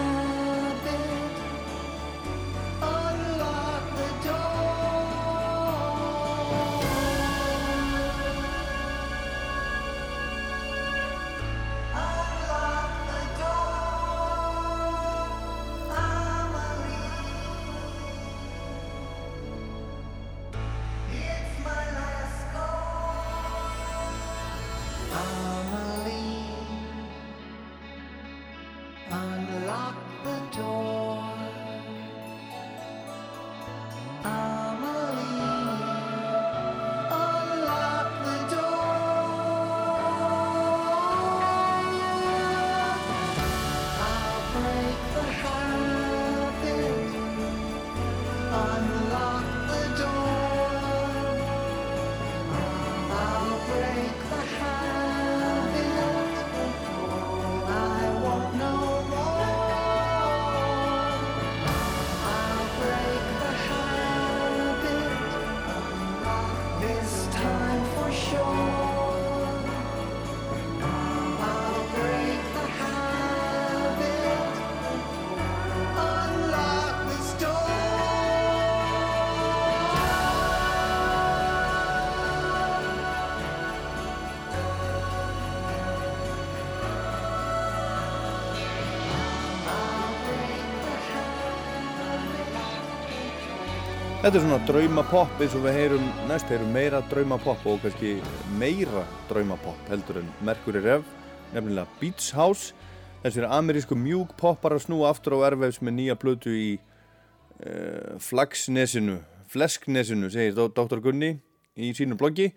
Þetta 94.22 94.38
er 94.38 94.44
svona 94.44 94.66
draumapopp 94.70 95.40
eins 95.42 95.54
og 95.58 95.64
við 95.66 95.78
heyrum 95.80 96.04
næst 96.30 96.52
heyrum 96.54 96.68
meira 96.76 97.00
draumapopp 97.10 97.64
og 97.66 97.80
kannski 97.82 98.12
meira 98.60 99.02
draumapopp 99.26 99.88
heldur 99.90 100.20
en 100.20 100.28
Mercury 100.46 100.78
Rev, 100.84 101.08
nefnilega 101.56 101.90
Beats 101.98 102.28
House. 102.38 102.76
Þessir 103.24 103.48
amerísku 103.50 103.98
mjúk 103.98 104.36
poppar 104.38 104.76
að 104.76 104.84
snúa 104.84 105.10
aftur 105.10 105.40
á 105.42 105.50
erfefs 105.50 105.82
með 105.82 105.96
nýja 105.96 106.18
blötu 106.22 106.54
í 106.54 106.68
uh, 106.78 108.20
Flagsnesinu, 108.22 109.16
Flesknesinu, 109.50 110.30
segir 110.30 110.54
Dr. 110.54 111.02
Gunni 111.02 111.32
í 111.74 111.90
sínu 111.98 112.20
bloggi. 112.22 112.52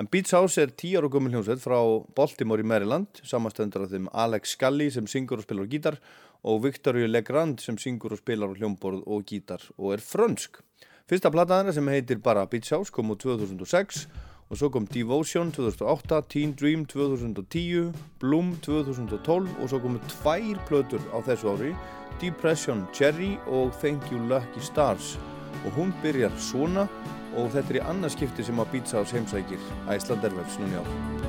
En 0.00 0.08
Beats 0.08 0.32
House 0.32 0.56
er 0.64 0.72
10 0.72 1.02
ára 1.02 1.12
gömul 1.12 1.34
hljómsveit 1.34 1.60
frá 1.60 1.76
Baltimore 2.16 2.64
í 2.64 2.70
Maryland, 2.72 3.20
samastendur 3.28 3.84
af 3.84 3.92
þeim 3.92 4.08
Alex 4.24 4.56
Scully 4.56 4.88
sem 4.96 5.04
syngur 5.04 5.44
og 5.44 5.44
spilar 5.44 5.68
á 5.68 5.72
gítar 5.76 6.00
og 6.48 6.64
Victoria 6.64 7.12
Legrand 7.12 7.60
sem 7.60 7.76
syngur 7.76 8.16
og 8.16 8.24
spilar 8.24 8.48
á 8.48 8.56
hljómborð 8.56 9.04
og 9.04 9.28
gítar 9.28 9.68
og 9.76 9.98
er 9.98 10.08
frönsk. 10.08 10.64
Fyrsta 11.08 11.30
plataðana 11.32 11.72
sem 11.74 11.88
heitir 11.88 12.20
bara 12.22 12.46
Beach 12.50 12.70
House 12.74 12.92
kom 12.92 13.10
úr 13.12 13.18
2006 13.20 14.04
og 14.50 14.58
svo 14.58 14.70
kom 14.74 14.86
Devotion 14.90 15.52
2008, 15.54 16.20
Teen 16.28 16.54
Dream 16.58 16.84
2010, 16.90 17.92
Bloom 18.20 18.56
2012 18.66 19.48
og 19.62 19.70
svo 19.70 19.78
komu 19.78 20.02
tvær 20.10 20.58
plötur 20.68 21.02
á 21.14 21.22
þessu 21.22 21.54
ári, 21.54 21.72
Depression 22.20 22.84
Cherry 22.92 23.36
og 23.46 23.70
Thank 23.78 24.10
You 24.10 24.18
Lucky 24.26 24.62
Stars 24.62 25.16
og 25.64 25.72
hún 25.78 25.94
byrjar 26.02 26.34
svona 26.38 26.88
og 27.38 27.50
þetta 27.54 27.76
er 27.76 27.80
í 27.80 27.86
annarskipti 27.92 28.46
sem 28.46 28.58
að 28.58 28.72
Beach 28.74 28.94
House 28.96 29.14
heimsækir 29.14 29.66
Æsland 29.90 30.26
Airwaves 30.26 30.58
núni 30.58 30.80
ár. 30.82 31.19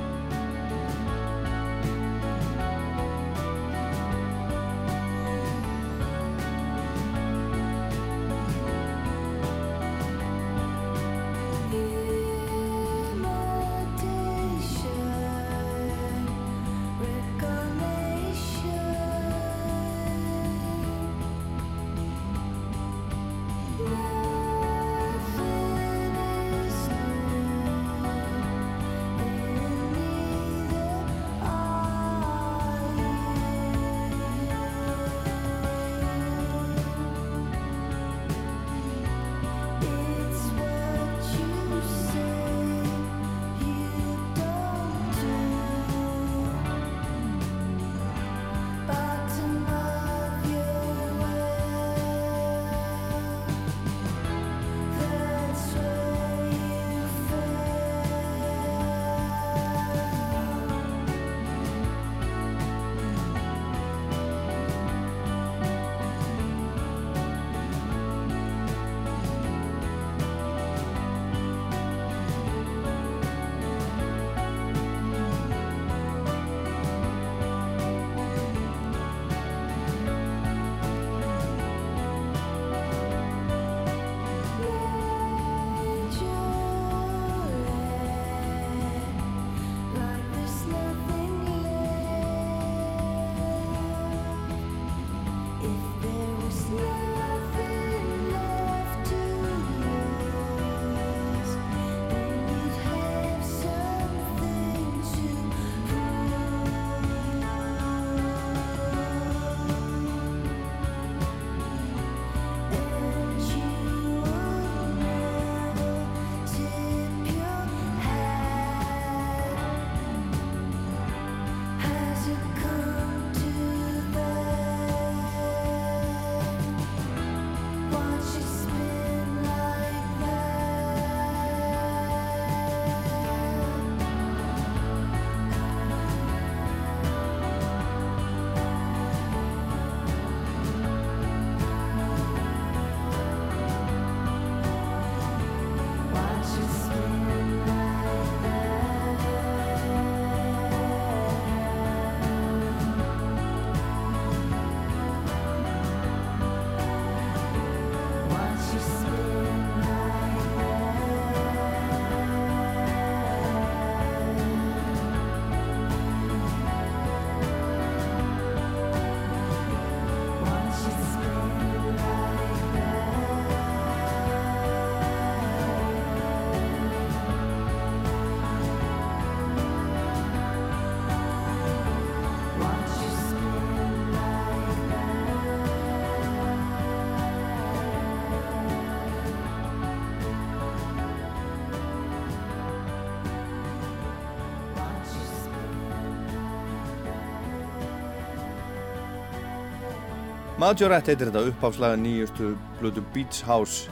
Majorette 200.62 201.10
heitir 201.10 201.32
þetta 201.32 201.42
uppháfslaga 201.50 201.98
nýjustu 201.98 202.52
blötu 202.78 203.02
Beach 203.16 203.40
House 203.48 203.90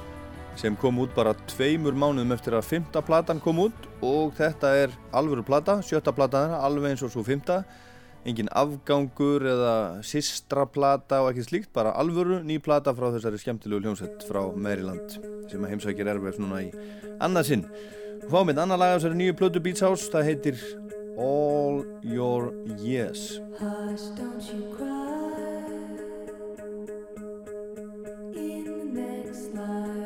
sem 0.60 0.76
kom 0.78 1.00
út 1.02 1.16
bara 1.16 1.32
tveimur 1.50 1.96
mánuðum 1.98 2.36
eftir 2.36 2.54
að 2.54 2.68
fymta 2.68 3.02
platan 3.02 3.40
kom 3.42 3.64
út 3.64 3.88
og 4.06 4.36
þetta 4.38 4.74
er 4.84 4.94
alvöru 5.16 5.42
plata, 5.48 5.80
sjötta 5.82 6.14
plata 6.14 6.44
þeirra, 6.44 6.60
alveg 6.68 6.92
eins 6.92 7.02
og 7.08 7.10
svo 7.16 7.24
fymta 7.26 7.64
engin 8.28 8.52
afgangur 8.54 9.48
eða 9.50 9.74
sistra 10.06 10.68
plata 10.70 11.24
og 11.24 11.32
ekki 11.32 11.48
slíkt, 11.48 11.72
bara 11.74 11.96
alvöru 11.98 12.44
ný 12.46 12.60
plata 12.62 12.94
frá 12.94 13.10
þessari 13.16 13.42
skemmtilegu 13.42 13.88
hljómsett 13.88 14.30
frá 14.30 14.44
Maryland 14.54 15.18
sem 15.50 15.66
að 15.66 15.74
heimsækir 15.74 16.14
erfið 16.14 16.38
svona 16.38 16.62
í 16.68 16.70
annað 17.18 17.50
sinn. 17.50 17.66
Og 18.28 18.30
fáum 18.30 18.54
við 18.54 18.62
annar 18.62 18.84
lag 18.84 18.94
af 18.94 19.02
þessari 19.02 19.22
nýju 19.24 19.40
blötu 19.42 19.66
Beach 19.66 19.82
House, 19.88 20.12
það 20.14 20.30
heitir 20.36 20.62
All 21.18 21.82
Your 22.06 22.54
Yes 22.78 23.40
Hush, 23.58 24.12
don't 24.14 24.54
you 24.54 24.70
cry. 24.78 24.99
Life, 29.54 29.99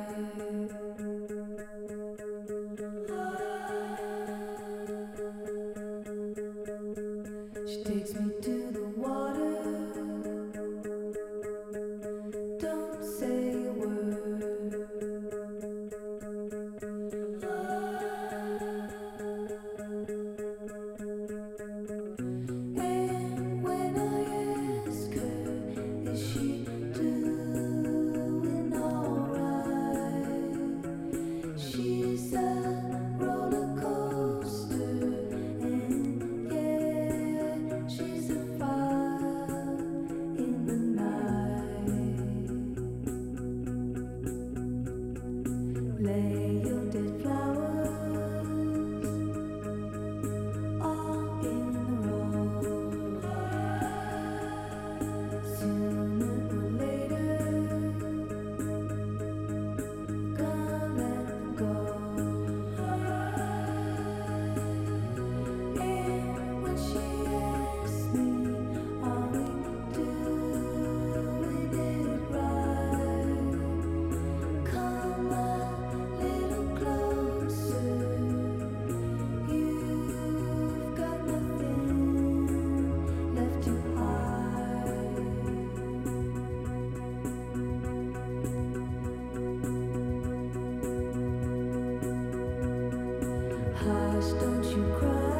don't 94.32 94.64
you 94.64 94.84
cry. 94.98 95.33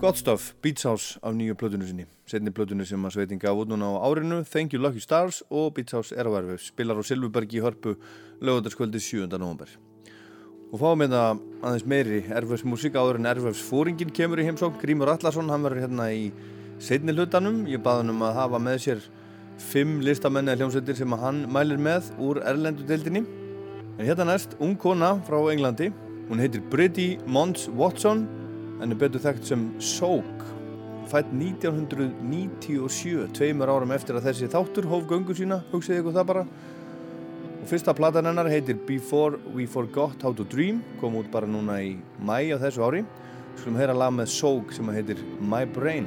Gott 0.00 0.16
stöf, 0.16 0.54
Beats 0.62 0.82
House 0.82 1.18
af 1.22 1.34
nýju 1.36 1.54
plötunum 1.54 1.86
sinni. 1.86 2.06
Setni 2.24 2.48
plötunum 2.56 2.86
sem 2.88 3.02
að 3.04 3.18
sveitin 3.18 3.40
gaf 3.40 3.58
út 3.60 3.68
núna 3.68 3.90
á 3.92 4.08
árinu, 4.08 4.38
Thank 4.48 4.72
You 4.72 4.80
Lucky 4.80 5.02
Stars 5.04 5.42
og 5.50 5.74
Beats 5.76 5.92
House 5.92 6.16
er 6.16 6.24
á 6.24 6.32
verfi. 6.32 6.56
Spilar 6.70 6.96
á 6.96 7.04
Silvubergi 7.04 7.58
í 7.58 7.60
hörpu 7.60 7.98
lögutaskvöldi 8.40 8.96
7. 8.96 9.28
november. 9.36 9.68
Og 10.72 10.80
fáum 10.80 11.04
hérna 11.04 11.36
aðeins 11.60 11.84
meiri 11.84 12.22
erfæfs 12.32 12.64
músík 12.64 12.96
áður 12.96 13.20
en 13.20 13.28
erfæfs 13.28 13.60
fóringin 13.60 14.08
kemur 14.08 14.40
í 14.40 14.48
heimsókn. 14.48 14.80
Grímur 14.80 15.12
Allarsson, 15.12 15.52
hann 15.52 15.68
verður 15.68 15.84
hérna 15.84 16.08
í 16.16 16.32
setni 16.80 17.12
hlutanum. 17.12 17.66
Ég 17.68 17.84
baði 17.84 18.06
hann 18.06 18.16
um 18.16 18.24
að 18.24 18.40
hafa 18.40 18.64
með 18.70 18.82
sér 18.86 19.06
fimm 19.60 20.00
listamenni 20.00 20.54
að 20.54 20.64
hljómsveitir 20.64 20.96
sem 20.96 21.12
að 21.12 21.26
hann 21.28 21.44
mælir 21.52 21.76
með 21.76 22.08
úr 22.16 22.40
erlendu 22.40 22.88
deildinni. 22.88 23.26
En 23.98 24.06
hérna 24.08 24.32
næst, 24.32 24.56
ung 24.64 24.80
kona 24.80 25.18
frá 25.28 25.42
Englandi. 25.52 25.92
Hún 26.32 26.40
heitir 26.40 26.64
Briddy 26.72 27.18
Mons 27.28 27.68
Watson 27.68 28.30
en 28.80 28.92
er 28.92 28.98
betur 28.98 29.22
þekkt 29.22 29.44
sem 29.50 29.62
Soak 29.82 30.46
fætt 31.10 31.32
1997 31.34 33.30
tveimur 33.34 33.70
árum 33.72 33.90
eftir 33.94 34.14
að 34.16 34.28
þessi 34.28 34.48
þáttur 34.52 34.86
hóf 34.90 35.08
göngu 35.10 35.34
sína, 35.34 35.58
hugsiði 35.72 36.00
ykkur 36.04 36.14
það 36.14 36.28
bara. 36.28 36.44
Og 37.60 37.66
fyrsta 37.68 37.94
platan 37.96 38.28
hennar 38.30 38.48
heitir 38.48 38.78
Before 38.86 39.40
We 39.54 39.66
Forgot 39.68 40.22
How 40.22 40.32
to 40.38 40.46
Dream 40.48 40.80
kom 41.00 41.18
út 41.18 41.30
bara 41.32 41.50
núna 41.50 41.80
í 41.82 41.96
mæ 42.22 42.54
á 42.54 42.62
þessu 42.62 42.86
ári. 42.86 43.02
Skulum 43.58 43.80
heyra 43.80 43.96
lag 43.96 44.14
með 44.14 44.30
Soak 44.36 44.72
sem 44.76 44.88
heitir 44.94 45.18
My 45.42 45.66
Brain 45.68 46.06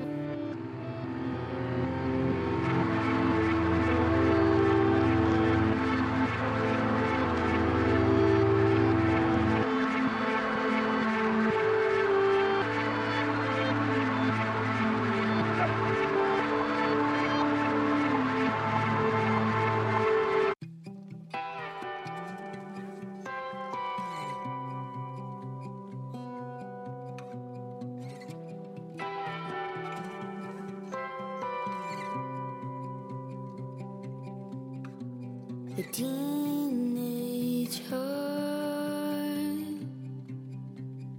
A 35.75 35.81
teenage 35.81 37.81
heart 37.89 39.57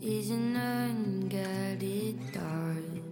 is 0.01 0.31
an 0.31 0.55
unguided 0.55 2.21
thought. 2.33 3.03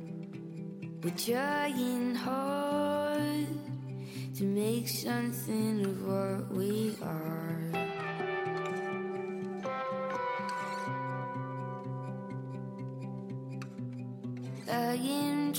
We're 1.02 1.10
trying 1.16 2.14
hard 2.14 3.48
to 4.36 4.44
make 4.44 4.86
something 4.86 5.84
of 5.84 6.06
what 6.06 6.48
we 6.52 6.94
are. 7.02 7.58
I 14.70 14.94
am 14.94 15.52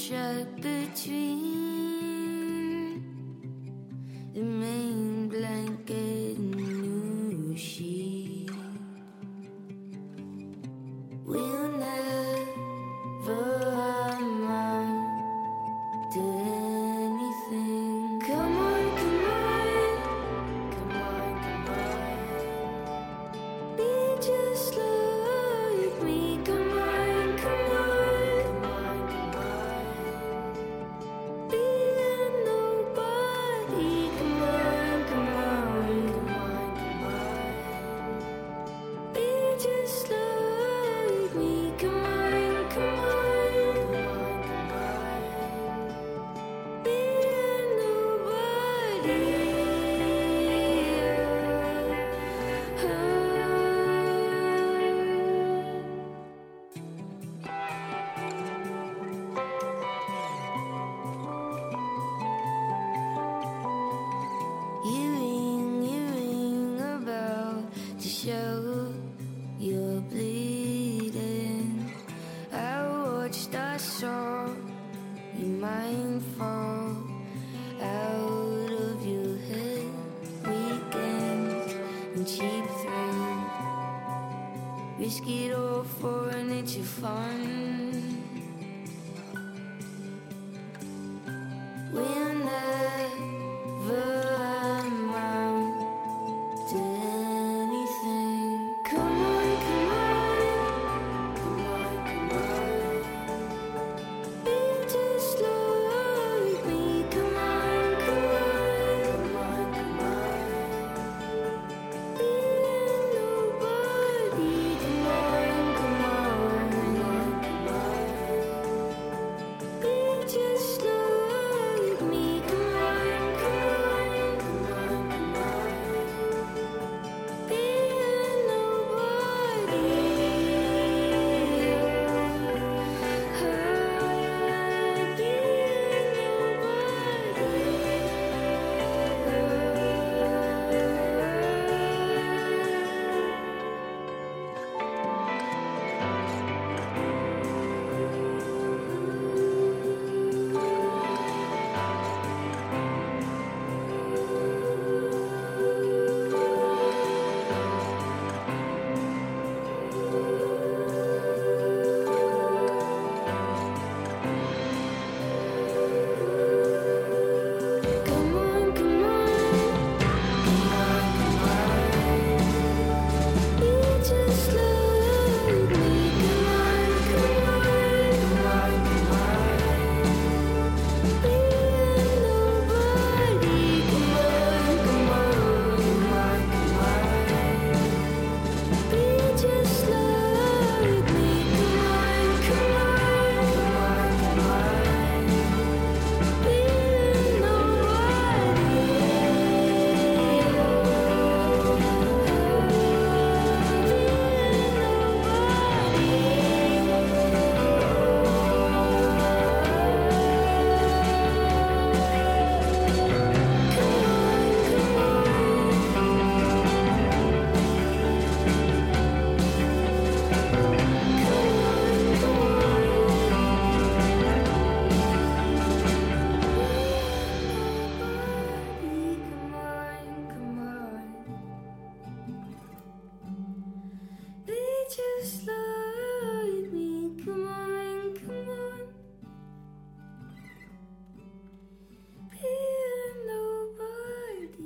Risk 85.14 85.28
it 85.28 85.54
all 85.54 85.84
for 85.84 86.30
an 86.30 86.50
inch 86.50 86.76
of 86.78 86.88
fun. 86.88 87.63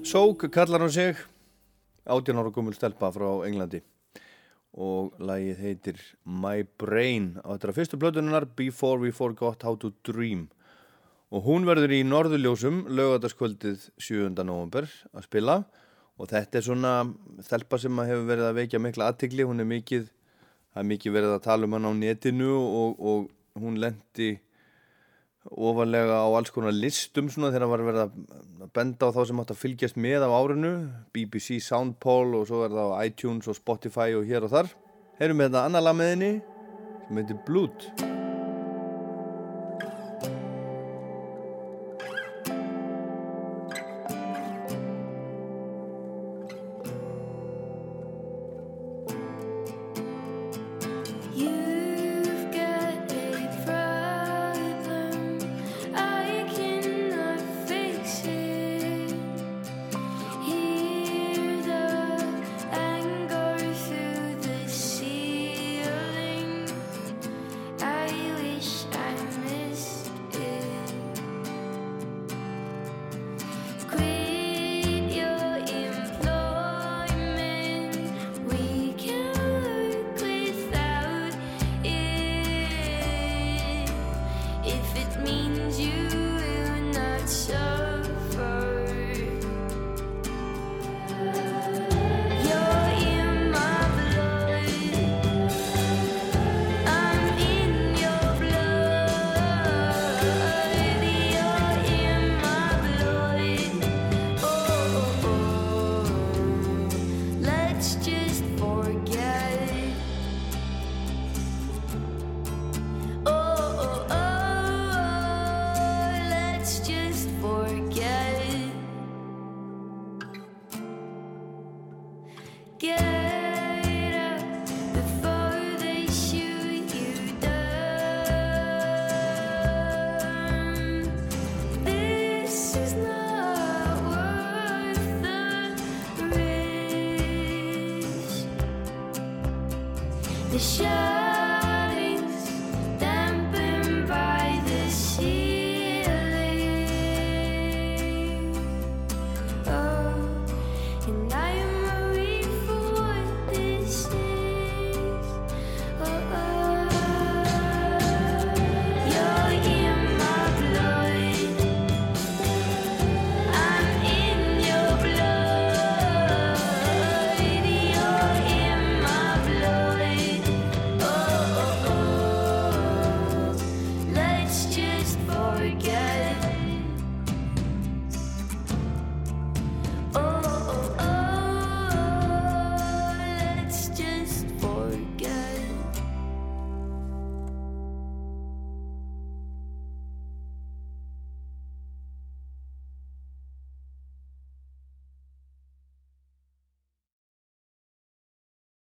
Soak 0.08 0.46
kallar 0.56 0.80
hann 0.80 0.92
sig 0.92 1.18
18 2.06 2.38
ára 2.40 2.52
gummul 2.56 2.76
stelpa 2.78 3.10
frá 3.12 3.28
Englandi. 3.44 3.82
Og 4.72 5.18
lagið 5.20 5.58
heitir 5.66 5.98
My 6.24 6.64
Brain 6.80 7.34
á 7.44 7.52
þetta 7.52 7.74
fyrstu 7.76 8.00
blöðunar 8.00 8.46
Before 8.56 9.02
We 9.02 9.12
Forgot 9.12 9.66
How 9.68 9.76
to 9.82 9.92
Dream. 10.08 10.46
Og 11.28 11.44
hún 11.44 11.68
verður 11.68 11.92
í 11.98 12.06
Norðurljósum 12.08 12.86
lögataskvöldið 12.88 13.90
7. 14.00 14.32
november 14.48 14.88
að 15.12 15.28
spila. 15.28 15.58
Og 16.16 16.32
þetta 16.32 16.62
er 16.62 16.68
svona 16.70 16.94
stelpa 17.44 17.76
sem 17.76 18.00
hefur 18.00 18.30
verið 18.32 18.48
að 18.48 18.60
veikja 18.62 18.84
mikla 18.86 19.12
aðtikli, 19.12 19.44
hún 19.44 19.60
er 19.60 19.68
mikið 19.68 20.08
er 20.78 20.88
mikið 20.88 21.18
verið 21.20 21.36
að 21.36 21.46
tala 21.50 21.68
um 21.68 21.76
hann 21.76 21.92
á 21.92 21.94
netinu 22.00 22.54
og, 22.56 22.96
og 22.96 23.60
hún 23.60 23.82
lendi 23.84 24.38
ofalega 25.52 26.20
á 26.20 26.28
alls 26.28 26.52
konar 26.52 26.76
listum 26.76 27.30
svona 27.32 27.54
þegar 27.54 27.72
var 27.72 27.86
verið 27.88 28.04
að 28.04 28.68
benda 28.76 29.08
á 29.08 29.16
þá 29.16 29.22
sem 29.30 29.42
átt 29.44 29.54
að 29.56 29.62
fylgjast 29.62 30.00
með 30.02 30.28
á 30.28 30.30
árinu 30.36 30.74
BBC 31.16 31.62
Soundpoll 31.64 32.36
og 32.42 32.48
svo 32.50 32.66
er 32.68 32.76
það 32.76 32.94
á 32.94 33.00
iTunes 33.08 33.48
og 33.48 33.58
Spotify 33.60 34.12
og 34.18 34.28
hér 34.28 34.48
og 34.48 34.54
þar. 34.54 34.72
Heyrum 35.22 35.42
við 35.42 35.50
þetta 35.50 35.66
annar 35.70 35.88
lag 35.88 35.98
með 35.98 36.14
henni 36.16 36.32
sem 37.08 37.22
heitir 37.22 37.44
Blood 37.48 37.92